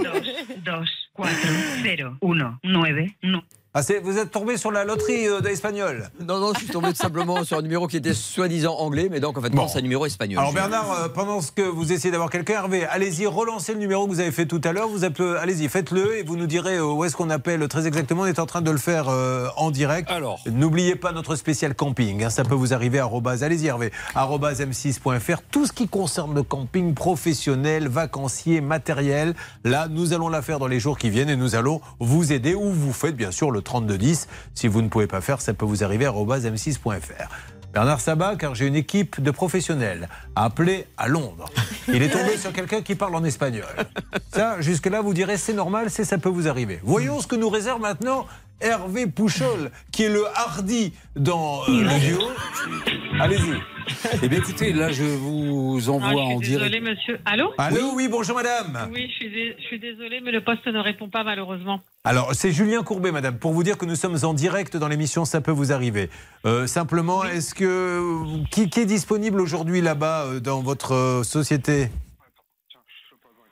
Dos, 0.03 0.21
dos, 0.63 0.89
cuatro, 1.13 1.49
cero, 1.83 2.17
uno, 2.21 2.59
nueve, 2.63 3.15
no. 3.21 3.43
Ah, 3.73 3.81
vous 4.01 4.17
êtes 4.17 4.31
tombé 4.31 4.57
sur 4.57 4.71
la 4.71 4.83
loterie 4.85 5.27
euh, 5.27 5.39
d'espagnol 5.39 6.09
Non, 6.25 6.39
non, 6.39 6.51
je 6.53 6.59
suis 6.61 6.67
tombé 6.69 6.89
tout 6.89 6.95
simplement 6.95 7.43
sur 7.43 7.59
un 7.59 7.61
numéro 7.61 7.85
qui 7.85 7.97
était 7.97 8.15
soi-disant 8.15 8.73
anglais, 8.79 9.07
mais 9.11 9.19
donc 9.19 9.37
en 9.37 9.41
fait, 9.41 9.51
Bon. 9.51 9.67
c'est 9.67 9.77
un 9.77 9.81
numéro 9.81 10.05
espagnol. 10.07 10.39
Alors. 10.39 10.51
Bernard, 10.53 10.91
euh, 10.93 11.09
pendant 11.09 11.41
ce 11.41 11.51
que 11.51 11.61
vous 11.61 11.91
essayez 11.91 12.09
d'avoir 12.11 12.31
quelqu'un, 12.31 12.55
Hervé, 12.55 12.85
allez-y, 12.85 13.27
relancez 13.27 13.73
le 13.73 13.79
numéro 13.79 14.05
que 14.07 14.11
vous 14.11 14.19
avez 14.19 14.31
fait 14.31 14.47
tout 14.47 14.61
à 14.63 14.71
l'heure. 14.71 14.87
Vous 14.87 15.03
appelez- 15.03 15.35
allez-y, 15.39 15.67
faites-le 15.67 16.17
et 16.17 16.23
vous 16.23 16.37
nous 16.37 16.47
direz 16.47 16.77
euh, 16.77 16.85
où 16.91 17.03
est-ce 17.05 17.15
qu'on 17.15 17.29
appelle 17.29 17.67
très 17.67 17.85
exactement. 17.85 18.23
On 18.23 18.25
est 18.25 18.39
en 18.39 18.47
train 18.47 18.61
de 18.61 18.71
le 18.71 18.77
faire 18.79 19.09
euh, 19.09 19.47
en 19.57 19.69
direct. 19.69 20.09
Alors. 20.09 20.39
N'oubliez 20.47 20.95
pas 20.95 21.11
notre 21.11 21.35
spécial 21.35 21.75
camping. 21.75 22.23
hein, 22.23 22.31
ça 22.31 22.43
peut 22.43 22.55
vous 22.55 22.73
arriver. 22.73 22.99
Allez-y, 23.41 23.67
Hervé. 23.67 23.91
arrobase 24.15 24.59
m6.fr. 24.61 25.41
Tout 25.51 25.67
ce 25.67 25.73
qui 25.73 25.87
concerne 25.87 26.33
le 26.33 26.41
camping 26.41 26.95
professionnel, 26.95 27.89
vacancier, 27.89 28.59
matériel. 28.61 29.35
Là, 29.63 29.87
nous 29.87 30.13
allons 30.13 30.29
la 30.29 30.41
faire 30.41 30.57
dans 30.57 30.67
les 30.67 30.79
jours 30.79 30.97
qui 30.97 31.11
viennent 31.11 31.29
et 31.29 31.35
nous 31.35 31.53
allons 31.55 31.79
vous 31.99 32.31
aider 32.33 32.55
ou 32.55 32.71
vous 32.71 32.93
faites 32.93 33.15
bien 33.15 33.29
sûr 33.29 33.51
le 33.51 33.56
3210. 33.59 34.27
Si 34.53 34.67
vous 34.67 34.81
ne 34.81 34.89
pouvez 34.89 35.07
pas 35.07 35.21
faire, 35.21 35.41
ça 35.41 35.53
peut 35.53 35.65
vous 35.65 35.83
arriver. 35.83 36.05
arrobase 36.05 36.45
m6.fr. 36.45 37.29
Bernard 37.73 37.99
Sabat, 37.99 38.37
car 38.37 38.55
j'ai 38.55 38.65
une 38.65 38.75
équipe 38.75 39.21
de 39.21 39.29
professionnels 39.29 40.09
à 40.35 40.45
appeler 40.45 40.87
à 40.97 41.07
Londres. 41.07 41.45
Il 41.87 42.01
est 42.01 42.09
tombé 42.09 42.37
sur 42.37 42.51
quelqu'un 42.51 42.81
qui 42.81 42.95
parle 42.95 43.13
en 43.15 43.23
espagnol. 43.23 43.67
Ça, 44.33 44.61
jusque-là, 44.61 45.01
vous 45.01 45.13
direz, 45.13 45.37
c'est 45.37 45.53
normal, 45.53 45.91
c'est 45.91 46.03
ça 46.03 46.17
peut 46.17 46.29
vous 46.29 46.47
arriver. 46.47 46.79
Voyons 46.83 47.19
ce 47.19 47.27
que 47.27 47.35
nous 47.35 47.49
réserve 47.49 47.81
maintenant 47.81 48.25
Hervé 48.59 49.07
Pouchol, 49.07 49.71
qui 49.91 50.03
est 50.03 50.09
le 50.09 50.25
hardi 50.35 50.93
dans 51.15 51.61
euh, 51.69 51.83
le 51.83 51.99
duo. 51.99 52.21
Allez-y. 53.19 53.53
Eh 54.21 54.27
bien, 54.27 54.39
écoutez, 54.39 54.73
là, 54.73 54.91
je 54.91 55.03
vous 55.03 55.79
Ah, 55.87 55.91
envoie 55.91 56.11
je 56.11 56.17
en 56.17 56.39
suis 56.39 56.49
désolée, 56.49 56.69
direct. 56.79 56.85
monsieur. 56.97 57.19
Allô 57.25 57.51
Allô, 57.57 57.91
oui, 57.95 58.07
bonjour 58.09 58.35
madame. 58.35 58.89
Oui, 58.93 59.07
je 59.09 59.13
suis, 59.15 59.29
dé- 59.29 59.55
je 59.59 59.63
suis 59.65 59.79
désolée, 59.79 60.19
mais 60.23 60.31
le 60.31 60.43
poste 60.43 60.65
ne 60.67 60.79
répond 60.79 61.07
pas 61.07 61.23
malheureusement. 61.23 61.79
Alors, 62.03 62.31
c'est 62.33 62.51
Julien 62.51 62.83
Courbet, 62.83 63.11
madame, 63.11 63.37
pour 63.37 63.53
vous 63.53 63.63
dire 63.63 63.77
que 63.77 63.85
nous 63.85 63.95
sommes 63.95 64.17
en 64.23 64.33
direct 64.33 64.75
dans 64.75 64.87
l'émission 64.87 65.23
Ça 65.25 65.39
peut 65.41 65.51
vous 65.51 65.71
arriver. 65.71 66.09
Euh, 66.45 66.67
simplement, 66.67 67.23
est-ce 67.23 67.53
que. 67.55 68.01
Qui, 68.51 68.69
qui 68.69 68.81
est 68.81 68.85
disponible 68.85 69.39
aujourd'hui 69.39 69.81
là-bas 69.81 70.25
euh, 70.25 70.39
dans 70.39 70.61
votre 70.61 70.93
euh, 70.93 71.23
société? 71.23 71.89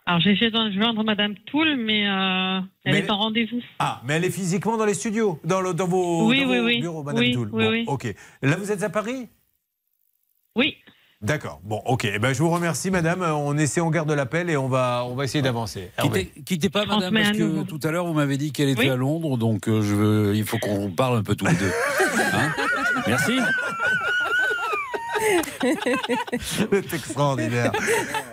Alors, 0.07 0.19
j'ai 0.21 0.33
essayé 0.33 0.51
de 0.51 0.71
joindre 0.71 1.03
Madame 1.03 1.33
Toul, 1.47 1.77
mais 1.77 2.07
euh, 2.07 2.59
elle 2.83 2.93
Mais- 2.93 2.99
est 2.99 3.09
en 3.09 3.17
rendez-vous. 3.17 3.59
Ah, 3.79 4.01
mais 4.05 4.13
elle 4.13 4.25
est 4.25 4.29
physiquement 4.29 4.77
dans 4.77 4.85
les 4.85 4.93
studios, 4.93 5.39
dans, 5.43 5.61
le- 5.61 5.73
dans 5.73 5.87
vos, 5.87 6.27
Oui, 6.27 6.41
dans 6.43 6.49
oui, 6.51 6.57
vos 6.59 6.65
oui. 6.65 6.79
bureaux, 6.81 7.03
madame 7.03 7.21
Oui, 7.23 7.31
Toul. 7.31 7.49
oui, 7.51 7.63
Bon, 7.65 7.71
oui. 7.71 7.83
Ok. 7.87 8.13
Là, 8.43 8.55
vous 8.55 8.71
êtes 8.71 8.83
à 8.83 8.89
Paris? 8.89 9.27
Oui. 10.55 10.75
D'accord. 11.21 11.59
Bon, 11.63 11.81
ok. 11.87 12.05
Eh 12.05 12.19
ben, 12.19 12.33
je 12.33 12.39
vous 12.43 12.51
remercie, 12.51 12.91
madame. 12.91 13.23
On 13.23 13.57
essaie, 13.57 13.81
on 13.81 13.89
garde 13.89 14.11
l'appel 14.11 14.49
et 14.51 14.57
on 14.57 14.67
va, 14.67 15.03
on 15.09 15.15
va 15.15 15.23
essayer 15.23 15.41
d'avancer. 15.41 15.89
Quittez, 15.99 16.25
quittez 16.45 16.69
pas, 16.69 16.85
madame, 16.85 17.11
parce 17.13 17.31
que 17.31 17.37
nouveau. 17.41 17.63
tout 17.63 17.79
à 17.83 17.89
l'heure, 17.89 18.05
vous 18.05 18.13
m'avez 18.13 18.37
dit 18.37 18.51
qu'elle 18.51 18.69
était 18.69 18.81
Oui. 18.81 18.89
à 18.89 18.95
Londres, 18.95 19.37
donc 19.37 19.67
euh, 19.67 19.81
je 19.81 19.95
veux, 19.95 20.35
il 20.35 20.43
faut 20.45 20.59
qu'on 20.59 20.91
parle 20.91 21.17
un 21.17 21.23
peu 21.23 21.35
tous 21.35 21.45
les 21.47 21.55
deux. 21.55 21.71
Hein? 22.33 22.53
Merci. 23.07 23.39
C'est 26.39 26.93
extraordinaire. 26.93 27.71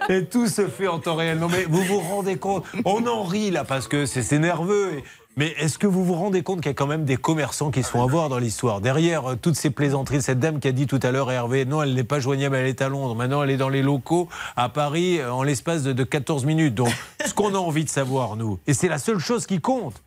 Et 0.08 0.24
tout 0.24 0.46
se 0.46 0.68
fait 0.68 0.88
en 0.88 0.98
temps 0.98 1.16
réel. 1.16 1.38
Non, 1.38 1.48
mais 1.48 1.64
vous 1.64 1.82
vous 1.82 2.00
rendez 2.00 2.36
compte 2.36 2.64
On 2.84 3.06
en 3.06 3.22
rit 3.22 3.50
là 3.50 3.64
parce 3.64 3.88
que 3.88 4.06
c'est 4.06 4.38
nerveux. 4.38 5.02
Mais 5.36 5.54
est-ce 5.58 5.78
que 5.78 5.86
vous 5.86 6.04
vous 6.04 6.14
rendez 6.14 6.42
compte 6.42 6.60
qu'il 6.60 6.68
y 6.68 6.72
a 6.72 6.74
quand 6.74 6.86
même 6.86 7.06
des 7.06 7.16
commerçants 7.16 7.70
qui 7.70 7.82
se 7.82 7.88
font 7.88 8.02
avoir 8.02 8.28
dans 8.28 8.38
l'histoire? 8.38 8.82
Derrière 8.82 9.32
euh, 9.32 9.36
toutes 9.40 9.56
ces 9.56 9.70
plaisanteries, 9.70 10.20
cette 10.20 10.40
dame 10.40 10.60
qui 10.60 10.68
a 10.68 10.72
dit 10.72 10.86
tout 10.86 11.00
à 11.02 11.10
l'heure, 11.10 11.30
Hervé, 11.30 11.64
non, 11.64 11.82
elle 11.82 11.94
n'est 11.94 12.04
pas 12.04 12.20
joignable, 12.20 12.56
elle 12.56 12.66
est 12.66 12.82
à 12.82 12.90
Londres. 12.90 13.14
Maintenant, 13.14 13.42
elle 13.42 13.50
est 13.50 13.56
dans 13.56 13.70
les 13.70 13.80
locaux 13.80 14.28
à 14.56 14.68
Paris 14.68 15.20
euh, 15.20 15.32
en 15.32 15.42
l'espace 15.42 15.84
de, 15.84 15.94
de 15.94 16.04
14 16.04 16.44
minutes. 16.44 16.74
Donc, 16.74 16.92
ce 17.24 17.32
qu'on 17.32 17.54
a 17.54 17.58
envie 17.58 17.84
de 17.84 17.88
savoir, 17.88 18.36
nous, 18.36 18.58
et 18.66 18.74
c'est 18.74 18.88
la 18.88 18.98
seule 18.98 19.20
chose 19.20 19.46
qui 19.46 19.60
compte, 19.60 20.02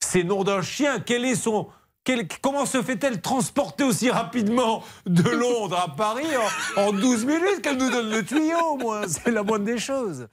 c'est 0.00 0.24
nom 0.24 0.42
d'un 0.42 0.62
chien. 0.62 0.98
Quel 0.98 1.24
est 1.24 1.36
son. 1.36 1.68
Comment 2.40 2.66
se 2.66 2.82
fait-elle 2.82 3.20
transporter 3.20 3.84
aussi 3.84 4.10
rapidement 4.10 4.82
de 5.06 5.28
Londres 5.28 5.78
à 5.84 5.94
Paris 5.94 6.26
en, 6.76 6.88
en 6.88 6.92
12 6.92 7.24
minutes 7.24 7.62
Qu'elle 7.62 7.76
nous 7.76 7.90
donne 7.90 8.10
le 8.10 8.24
tuyau. 8.24 8.78
C'est 9.06 9.30
la 9.30 9.42
moindre 9.42 9.64
des 9.64 9.78
choses. 9.78 10.28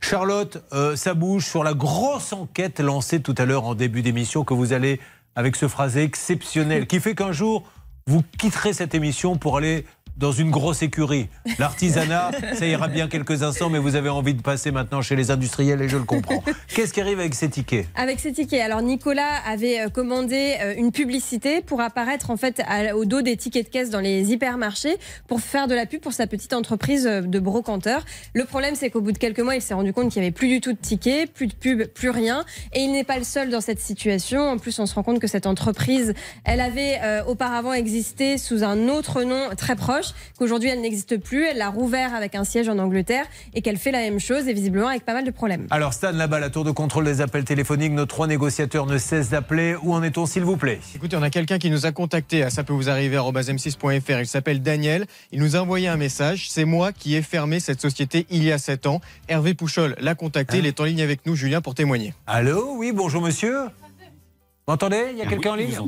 Charlotte, 0.00 0.62
euh, 0.72 0.96
ça 0.96 1.14
bouge 1.14 1.46
sur 1.46 1.64
la 1.64 1.74
grosse 1.74 2.32
enquête 2.32 2.80
lancée 2.80 3.20
tout 3.20 3.34
à 3.38 3.44
l'heure 3.44 3.64
en 3.64 3.74
début 3.74 4.02
d'émission 4.02 4.44
que 4.44 4.54
vous 4.54 4.72
allez, 4.72 5.00
avec 5.36 5.56
ce 5.56 5.68
phrasé 5.68 6.02
exceptionnel, 6.02 6.86
qui 6.86 7.00
fait 7.00 7.14
qu'un 7.14 7.32
jour, 7.32 7.64
vous 8.06 8.22
quitterez 8.38 8.72
cette 8.72 8.94
émission 8.94 9.36
pour 9.36 9.56
aller 9.56 9.84
dans 10.20 10.32
une 10.32 10.50
grosse 10.50 10.82
écurie. 10.82 11.28
L'artisanat, 11.58 12.30
ça 12.54 12.66
ira 12.66 12.88
bien 12.88 13.08
quelques 13.08 13.42
instants, 13.42 13.70
mais 13.70 13.78
vous 13.78 13.96
avez 13.96 14.10
envie 14.10 14.34
de 14.34 14.42
passer 14.42 14.70
maintenant 14.70 15.00
chez 15.00 15.16
les 15.16 15.30
industriels 15.30 15.80
et 15.80 15.88
je 15.88 15.96
le 15.96 16.04
comprends. 16.04 16.44
Qu'est-ce 16.68 16.92
qui 16.92 17.00
arrive 17.00 17.18
avec 17.18 17.34
ces 17.34 17.48
tickets? 17.48 17.86
Avec 17.96 18.20
ces 18.20 18.30
tickets, 18.30 18.60
alors 18.60 18.82
Nicolas 18.82 19.36
avait 19.46 19.80
euh, 19.80 19.88
commandé 19.88 20.56
euh, 20.60 20.74
une 20.76 20.92
publicité 20.92 21.62
pour 21.62 21.80
apparaître 21.80 22.30
en 22.30 22.36
fait 22.36 22.62
au 22.94 23.06
dos 23.06 23.22
des 23.22 23.38
tickets 23.38 23.66
de 23.66 23.70
caisse 23.70 23.88
dans 23.88 24.00
les 24.00 24.30
hypermarchés 24.30 24.98
pour 25.26 25.40
faire 25.40 25.68
de 25.68 25.74
la 25.74 25.86
pub 25.86 26.02
pour 26.02 26.12
sa 26.12 26.26
petite 26.26 26.52
entreprise 26.52 27.06
euh, 27.06 27.22
de 27.22 27.38
brocanteur. 27.38 28.04
Le 28.34 28.44
problème, 28.44 28.74
c'est 28.74 28.90
qu'au 28.90 29.00
bout 29.00 29.12
de 29.12 29.18
quelques 29.18 29.40
mois, 29.40 29.54
il 29.54 29.62
s'est 29.62 29.74
rendu 29.74 29.94
compte 29.94 30.12
qu'il 30.12 30.20
n'y 30.20 30.26
avait 30.26 30.34
plus 30.34 30.48
du 30.48 30.60
tout 30.60 30.74
de 30.74 30.78
tickets, 30.78 31.32
plus 31.32 31.46
de 31.46 31.54
pub, 31.54 31.84
plus 31.84 32.10
rien. 32.10 32.44
Et 32.74 32.80
il 32.80 32.92
n'est 32.92 33.04
pas 33.04 33.16
le 33.16 33.24
seul 33.24 33.48
dans 33.48 33.62
cette 33.62 33.80
situation. 33.80 34.42
En 34.42 34.58
plus, 34.58 34.78
on 34.78 34.84
se 34.84 34.94
rend 34.94 35.02
compte 35.02 35.18
que 35.18 35.26
cette 35.26 35.46
entreprise, 35.46 36.12
elle 36.44 36.60
avait 36.60 37.00
auparavant 37.26 37.72
existé 37.72 38.36
sous 38.36 38.64
un 38.64 38.88
autre 38.88 39.22
nom 39.22 39.48
très 39.56 39.76
proche, 39.76 40.09
qu'aujourd'hui 40.38 40.68
elle 40.68 40.80
n'existe 40.80 41.18
plus. 41.18 41.46
Elle 41.46 41.58
l'a 41.58 41.70
rouvert 41.70 42.14
avec 42.14 42.34
un 42.34 42.44
siège 42.44 42.68
en 42.68 42.78
Angleterre 42.78 43.26
et 43.54 43.62
qu'elle 43.62 43.78
fait 43.78 43.92
la 43.92 44.00
même 44.00 44.20
chose 44.20 44.48
et 44.48 44.52
visiblement 44.52 44.88
avec 44.88 45.04
pas 45.04 45.14
mal 45.14 45.24
de 45.24 45.30
problèmes. 45.30 45.66
Alors 45.70 45.92
Stan, 45.92 46.12
là-bas, 46.12 46.40
la 46.40 46.50
tour 46.50 46.64
de 46.64 46.70
contrôle 46.70 47.04
des 47.04 47.20
appels 47.20 47.44
téléphoniques, 47.44 47.92
nos 47.92 48.06
trois 48.06 48.26
négociateurs 48.26 48.86
ne 48.86 48.98
cessent 48.98 49.30
d'appeler. 49.30 49.76
Où 49.82 49.94
en 49.94 50.02
est-on, 50.02 50.26
s'il 50.26 50.44
vous 50.44 50.56
plaît? 50.56 50.80
Écoutez, 50.94 51.16
on 51.16 51.22
a 51.22 51.30
quelqu'un 51.30 51.58
qui 51.58 51.70
nous 51.70 51.86
a 51.86 51.92
contacté 51.92 52.42
à 52.42 52.50
ça 52.50 52.64
peut 52.64 52.72
vous 52.72 52.88
arriver 52.88 53.16
m6.fr. 53.16 54.20
Il 54.20 54.26
s'appelle 54.26 54.62
Daniel. 54.62 55.06
Il 55.32 55.40
nous 55.40 55.56
a 55.56 55.60
envoyé 55.60 55.88
un 55.88 55.96
message. 55.96 56.50
C'est 56.50 56.64
moi 56.64 56.92
qui 56.92 57.14
ai 57.14 57.22
fermé 57.22 57.60
cette 57.60 57.80
société 57.80 58.26
il 58.30 58.44
y 58.44 58.52
a 58.52 58.58
7 58.58 58.86
ans. 58.86 59.00
Hervé 59.28 59.54
Pouchol 59.54 59.96
l'a 60.00 60.14
contacté. 60.14 60.58
Il 60.58 60.66
est 60.66 60.80
en 60.80 60.84
ligne 60.84 61.02
avec 61.02 61.26
nous, 61.26 61.34
Julien, 61.34 61.60
pour 61.60 61.74
témoigner. 61.74 62.14
Allô? 62.26 62.74
Oui, 62.76 62.92
bonjour 62.92 63.22
monsieur. 63.22 63.64
Vous 63.64 64.72
m'entendez? 64.72 65.06
Il 65.12 65.18
y 65.18 65.22
a 65.22 65.26
quelqu'un 65.26 65.52
en 65.52 65.56
ligne? 65.56 65.78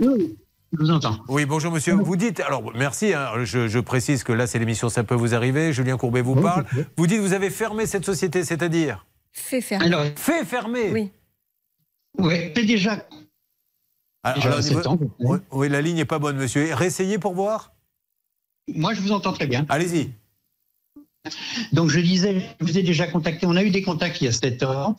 Je 0.72 0.78
vous 0.78 0.90
entends. 0.90 1.18
Oui, 1.28 1.44
bonjour 1.44 1.70
monsieur. 1.70 1.94
Vous 1.94 2.16
dites, 2.16 2.40
alors 2.40 2.72
merci, 2.74 3.12
hein, 3.12 3.44
je, 3.44 3.68
je 3.68 3.78
précise 3.78 4.24
que 4.24 4.32
là 4.32 4.46
c'est 4.46 4.58
l'émission 4.58 4.88
Ça 4.88 5.04
peut 5.04 5.14
vous 5.14 5.34
arriver. 5.34 5.72
Julien 5.72 5.96
Courbet 5.98 6.22
vous 6.22 6.34
parle. 6.34 6.64
Vous 6.96 7.06
dites, 7.06 7.20
vous 7.20 7.34
avez 7.34 7.50
fermé 7.50 7.86
cette 7.86 8.04
société, 8.06 8.42
c'est-à-dire 8.44 9.06
Fait 9.32 9.60
fermer. 9.60 9.84
Alors, 9.86 10.06
Fait 10.16 10.44
fermer 10.46 10.90
Oui. 10.90 11.10
ouais, 12.18 12.52
c'est 12.56 12.64
déjà. 12.64 13.06
Alors, 14.22 14.36
déjà 14.36 14.48
alors, 14.48 14.60
niveau- 14.62 14.88
ans. 14.88 14.98
oui, 15.18 15.38
oui, 15.50 15.68
la 15.68 15.82
ligne 15.82 15.96
n'est 15.96 16.04
pas 16.06 16.18
bonne 16.18 16.36
monsieur. 16.36 16.72
Réessayez 16.74 17.18
pour 17.18 17.34
voir 17.34 17.72
Moi, 18.68 18.94
je 18.94 19.00
vous 19.02 19.12
entends 19.12 19.32
très 19.32 19.46
bien. 19.46 19.66
Allez-y. 19.68 20.10
Donc, 21.72 21.90
je 21.90 22.00
disais, 22.00 22.42
je 22.60 22.64
vous 22.64 22.78
ai 22.78 22.82
déjà 22.82 23.06
contacté. 23.08 23.46
On 23.46 23.56
a 23.56 23.62
eu 23.62 23.70
des 23.70 23.82
contacts 23.82 24.20
il 24.20 24.24
y 24.24 24.28
a 24.28 24.32
7 24.32 24.62
ans. 24.62 24.96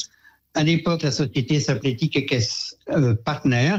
À 0.53 0.63
l'époque, 0.63 1.01
la 1.01 1.11
société 1.11 1.59
s'appelait 1.59 1.95
Tikekes 1.95 2.75
euh, 2.89 3.15
Partner. 3.15 3.77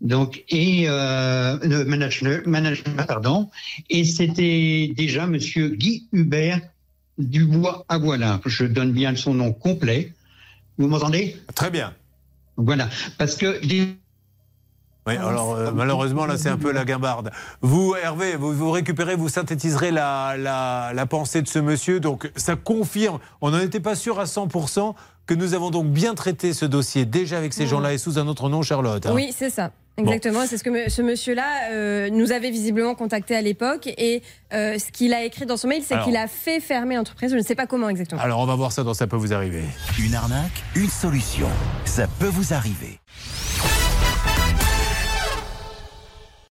Donc, 0.00 0.44
et 0.48 0.84
euh, 0.88 1.58
le 1.62 1.84
management, 1.84 2.46
management, 2.46 3.06
pardon. 3.06 3.50
Et 3.90 4.04
c'était 4.04 4.92
déjà 4.96 5.26
Monsieur 5.26 5.68
Guy 5.68 6.08
Hubert 6.12 6.60
Dubois 7.18 7.84
à 7.88 7.98
voilà. 7.98 8.40
Je 8.44 8.64
donne 8.64 8.92
bien 8.92 9.14
son 9.14 9.34
nom 9.34 9.52
complet. 9.52 10.12
Vous 10.78 10.88
m'entendez? 10.88 11.36
Très 11.54 11.70
bien. 11.70 11.94
Voilà. 12.56 12.88
Parce 13.18 13.36
que 13.36 13.60
Oui, 15.06 15.16
alors 15.16 15.54
euh, 15.54 15.70
malheureusement, 15.72 16.26
là, 16.26 16.38
c'est 16.38 16.48
un 16.48 16.56
peu 16.56 16.72
la 16.72 16.84
guimbarde. 16.84 17.30
Vous, 17.60 17.94
Hervé, 17.94 18.36
vous, 18.36 18.52
vous 18.52 18.70
récupérez, 18.70 19.16
vous 19.16 19.28
synthétiserez 19.28 19.90
la, 19.90 20.36
la, 20.36 20.92
la 20.94 21.06
pensée 21.06 21.42
de 21.42 21.48
ce 21.48 21.58
monsieur. 21.58 22.00
Donc, 22.00 22.30
ça 22.36 22.56
confirme, 22.56 23.18
on 23.40 23.50
n'en 23.50 23.60
était 23.60 23.80
pas 23.80 23.94
sûr 23.94 24.18
à 24.18 24.24
100%, 24.24 24.94
que 25.26 25.34
nous 25.34 25.54
avons 25.54 25.70
donc 25.70 25.86
bien 25.86 26.14
traité 26.14 26.52
ce 26.52 26.64
dossier 26.66 27.04
déjà 27.06 27.38
avec 27.38 27.52
ces 27.52 27.66
gens-là 27.66 27.92
et 27.94 27.98
sous 27.98 28.18
un 28.18 28.26
autre 28.28 28.48
nom, 28.48 28.62
Charlotte. 28.62 29.04
hein. 29.06 29.12
Oui, 29.14 29.32
c'est 29.36 29.50
ça. 29.50 29.70
Exactement, 29.96 30.40
c'est 30.44 30.58
ce 30.58 30.64
que 30.64 30.90
ce 30.90 31.02
monsieur-là 31.02 31.70
euh, 31.70 32.10
nous 32.10 32.32
avait 32.32 32.50
visiblement 32.50 32.96
contacté 32.96 33.36
à 33.36 33.40
l'époque 33.40 33.86
et 33.86 34.22
euh, 34.52 34.76
ce 34.76 34.90
qu'il 34.90 35.14
a 35.14 35.22
écrit 35.22 35.46
dans 35.46 35.56
son 35.56 35.68
mail, 35.68 35.82
c'est 35.86 35.94
Alors- 35.94 36.06
qu'il 36.06 36.16
a 36.16 36.26
fait 36.26 36.58
fermer 36.58 36.96
l'entreprise. 36.96 37.30
Je 37.30 37.36
ne 37.36 37.42
sais 37.42 37.54
pas 37.54 37.66
comment 37.68 37.88
exactement. 37.88 38.20
Alors, 38.20 38.40
on 38.40 38.46
va 38.46 38.56
voir 38.56 38.72
ça 38.72 38.82
dans 38.82 38.92
Ça 38.92 39.06
peut 39.06 39.14
vous 39.16 39.32
arriver. 39.32 39.62
Une 40.04 40.16
arnaque, 40.16 40.64
une 40.74 40.88
solution. 40.90 41.48
Ça 41.84 42.08
peut 42.18 42.26
vous 42.26 42.52
arriver. 42.52 42.98